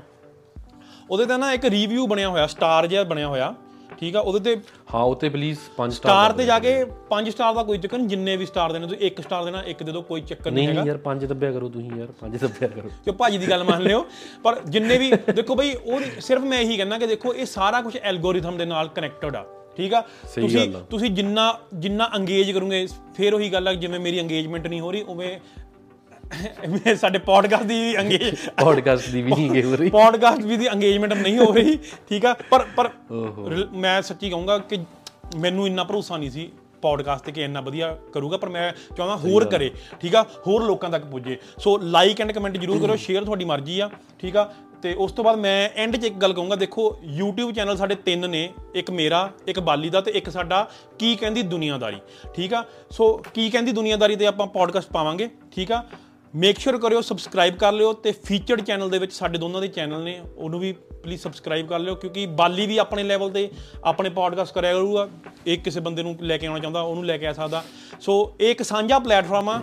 [1.09, 3.53] ਉਹਦੇ ਤੇ ਨਾ ਇੱਕ ਰਿਵਿਊ ਬਣਿਆ ਹੋਇਆ ਸਟਾਰ ਜਿਹਾ ਬਣਿਆ ਹੋਇਆ।
[3.99, 4.19] ਠੀਕ ਆ?
[4.19, 4.61] ਉਹਦੇ ਤੇ
[4.93, 6.73] ਹਾਂ ਉੱਤੇ ਪਲੀਜ਼ 5 ਸਟਾਰ ਸਟਾਰ ਤੇ ਜਾ ਕੇ
[7.09, 9.83] 5 ਸਟਾਰ ਦਾ ਕੋਈ ਚੱਕਰ ਨਹੀਂ ਜਿੰਨੇ ਵੀ ਸਟਾਰ ਦੇਣੇ ਤੁਸੀਂ ਇੱਕ ਸਟਾਰ ਦੇਣਾ ਇੱਕ
[9.83, 12.67] ਦੇ ਦਿਓ ਕੋਈ ਚੱਕਰ ਨਹੀਂ ਨਹੀਂ ਹੈਗਾ। ਯਾਰ 5 ਦੱਬਿਆ ਕਰੋ ਤੁਸੀਂ ਯਾਰ 5 ਦੱਬਿਆ
[12.69, 14.05] ਕਰੋ। ਕਿ ਭਾਜੀ ਦੀ ਗੱਲ ਮੰਨ ਲਿਓ?
[14.43, 17.95] ਪਰ ਜਿੰਨੇ ਵੀ ਦੇਖੋ ਬਈ ਉਹ ਸਿਰਫ ਮੈਂ ਇਹੀ ਕਹਿੰਦਾ ਕਿ ਦੇਖੋ ਇਹ ਸਾਰਾ ਕੁਝ
[17.97, 19.45] ਐਲਗੋਰਿਥਮ ਦੇ ਨਾਲ ਕਨੈਕਟਡ ਆ
[19.77, 20.01] ਠੀਕ ਆ?
[20.35, 21.43] ਤੁਸੀਂ। ਤੁਸੀਂ ਜਿੰਨਾ
[21.75, 25.37] ਜਿੰਨਾ ਅੰਗੇਜ ਕਰੋਗੇ ਫਿਰ ਉਹੀ ਗੱਲ ਆ ਜਿਵੇਂ ਮੇਰੀ ਅੰਗੇਜਮੈਂਟ ਨਹੀਂ ਹੋ ਰਹੀ ਉਵੇਂ
[26.95, 31.13] ਸਾਡੇ ਪੋਡਕਾਸਟ ਦੀ ਅੰਗੇਜ ਪੋਡਕਾਸਟ ਦੀ ਵੀ ਨਹੀਂ ਗੇ ਹੋ ਰਹੀ। ਪੋਡਕਾਸਟ ਵੀ ਦੀ ਅੰਗੇਜਮੈਂਟ
[31.13, 31.77] ਨਹੀਂ ਹੋ ਰਹੀ
[32.09, 32.33] ਠੀਕ ਆ?
[32.51, 32.89] ਪਰ ਪਰ
[33.75, 34.77] ਮੈਂ ਸੱਚੀ ਕਹੂੰਗਾ ਕਿ
[35.37, 36.49] ਮੈਨੂੰ ਇੰਨਾ ਭਰੋਸਾ ਨਹੀਂ ਸੀ
[36.81, 39.71] ਪੋਡਕਾਸਟ ਤੇ ਕਿ ਇੰਨਾ ਵਧੀਆ ਕਰੂਗਾ ਪਰ ਮੈਂ ਚਾਹੁੰਦਾ ਹੋਰ ਕਰੇ
[40.01, 40.23] ਠੀਕ ਆ?
[40.47, 44.37] ਹੋਰ ਲੋਕਾਂ ਤੱਕ ਪੁੱਜੇ। ਸੋ ਲਾਈਕ ਐਂਡ ਕਮੈਂਟ ਜਰੂਰ ਕਰੋ ਸ਼ੇਅਰ ਤੁਹਾਡੀ ਮਰਜ਼ੀ ਆ ਠੀਕ
[44.37, 44.49] ਆ?
[44.83, 46.83] ਤੇ ਉਸ ਤੋਂ ਬਾਅਦ ਮੈਂ ਐਂਡ 'ਚ ਇੱਕ ਗੱਲ ਕਹੂੰਗਾ ਦੇਖੋ
[47.19, 50.67] YouTube ਚੈਨਲ ਸਾਡੇ ਤਿੰਨ ਨੇ ਇੱਕ ਮੇਰਾ ਇੱਕ ਬਾਲੀ ਦਾ ਤੇ ਇੱਕ ਸਾਡਾ
[50.99, 51.97] ਕੀ ਕਹਿੰਦੀ ਦੁਨੀਆਦਾਰੀ
[52.35, 52.63] ਠੀਕ ਆ?
[52.91, 55.83] ਸੋ ਕੀ ਕਹਿੰਦੀ ਦੁਨੀਆਦਾਰੀ ਤੇ ਆਪਾਂ ਪੋਡਕਾਸਟ ਪਾਵਾਂਗੇ ਠੀਕ ਆ?
[56.35, 60.03] ਮੇਕ ਸ਼ੋਰ ਕਰਿਓ ਸਬਸਕ੍ਰਾਈਬ ਕਰ ਲਿਓ ਤੇ ਫੀਚਰਡ ਚੈਨਲ ਦੇ ਵਿੱਚ ਸਾਡੇ ਦੋਨਾਂ ਦੇ ਚੈਨਲ
[60.03, 63.51] ਨੇ, ਉਹਨੂੰ ਵੀ ਪਲੀਜ਼ ਸਬਸਕ੍ਰਾਈਬ ਕਰ ਲਿਓ ਕਿਉਂਕਿ ਬਾਲੀ ਵੀ ਆਪਣੇ ਲੈਵਲ ਤੇ
[63.83, 65.09] ਆਪਣੇ ਪੋਡਕਾਸਟ ਕਰਿਆ ਕਰੂਗਾ।
[65.47, 67.63] ਇਹ ਕਿਸੇ ਬੰਦੇ ਨੂੰ ਲੈ ਕੇ ਆਉਣਾ ਚਾਹੁੰਦਾ, ਉਹਨੂੰ ਲੈ ਕੇ ਆ ਸਕਦਾ।
[68.01, 69.61] ਸੋ ਇਹ ਇੱਕ ਸਾਂਝਾ ਪਲੇਟਫਾਰਮ ਆ।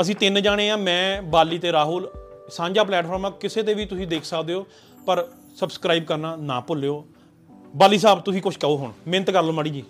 [0.00, 2.10] ਅਸੀਂ ਤਿੰਨ ਜਾਣੇ ਆ, ਮੈਂ, ਬਾਲੀ ਤੇ ਰਾਹੁਲ।
[2.50, 4.66] ਸਾਂਝਾ ਪਲੇਟਫਾਰਮ ਆ, ਕਿਸੇ ਤੇ ਵੀ ਤੁਸੀਂ ਦੇਖ ਸਕਦੇ ਹੋ,
[5.06, 7.06] ਪਰ ਸਬਸਕ੍ਰਾਈਬ ਕਰਨਾ ਨਾ ਭੁੱਲਿਓ।
[7.76, 9.84] ਬਾਲੀ ਸਾਹਿਬ, ਤੁਸੀਂ ਕੁਝ ਕਹੋ ਹੁਣ। ਮਿਹਨਤ ਕਰ ਲਓ ਮਾੜੀ ਜੀ।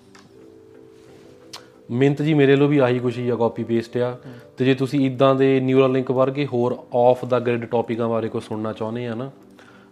[1.92, 4.16] ਮਿੰਤ ਜੀ ਮੇਰੇ ਲੋ ਵੀ ਆਹੀ ਕੁਛ ਹੀ ਆ ਕਾਪੀ ਪੇਸਟ ਆ।
[4.56, 8.40] ਤੇ ਜੇ ਤੁਸੀਂ ਇਦਾਂ ਦੇ ਨਿਊਰਲ ਲਿੰਕ ਵਰਗੇ ਹੋਰ ਆਫ ਦਾ ਗ੍ਰਿਡ ਟੌਪਿਕਾਂ ਬਾਰੇ ਕੋਈ
[8.40, 9.30] ਸੁਣਨਾ ਚਾਹੁੰਦੇ ਆ ਨਾ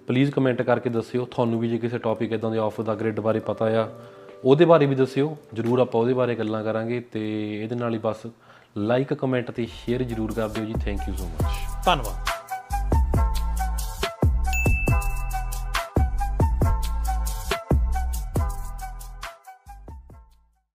[0.06, 3.40] ਪਲੀਜ਼ ਕਮੈਂਟ ਕਰਕੇ ਦੱਸਿਓ। ਤੁਹਾਨੂੰ ਵੀ ਜੇ ਕਿਸੇ ਟੌਪਿਕ ਇਦਾਂ ਦੇ ਆਫ ਦਾ ਗ੍ਰਿਡ ਬਾਰੇ
[3.40, 3.88] ਪਤਾ ਆ
[4.44, 7.22] ਉਹਦੇ ਬਾਰੇ ਵੀ ਦੱਸਿਓ। ਜਰੂਰ ਆਪਾਂ ਉਹਦੇ ਬਾਰੇ ਗੱਲਾਂ ਕਰਾਂਗੇ ਤੇ
[7.62, 8.26] ਇਹਦੇ ਨਾਲ ਹੀ ਬਸ
[8.78, 12.39] ਲਾਈਕ ਕਮੈਂਟ ਤੇ ਸ਼ੇਅਰ ਜਰੂਰ ਕਰ ਦਿਓ ਜੀ। ਥੈਂਕ ਯੂ ਸੋ ਮਚ ਧੰਨਵਾਦ।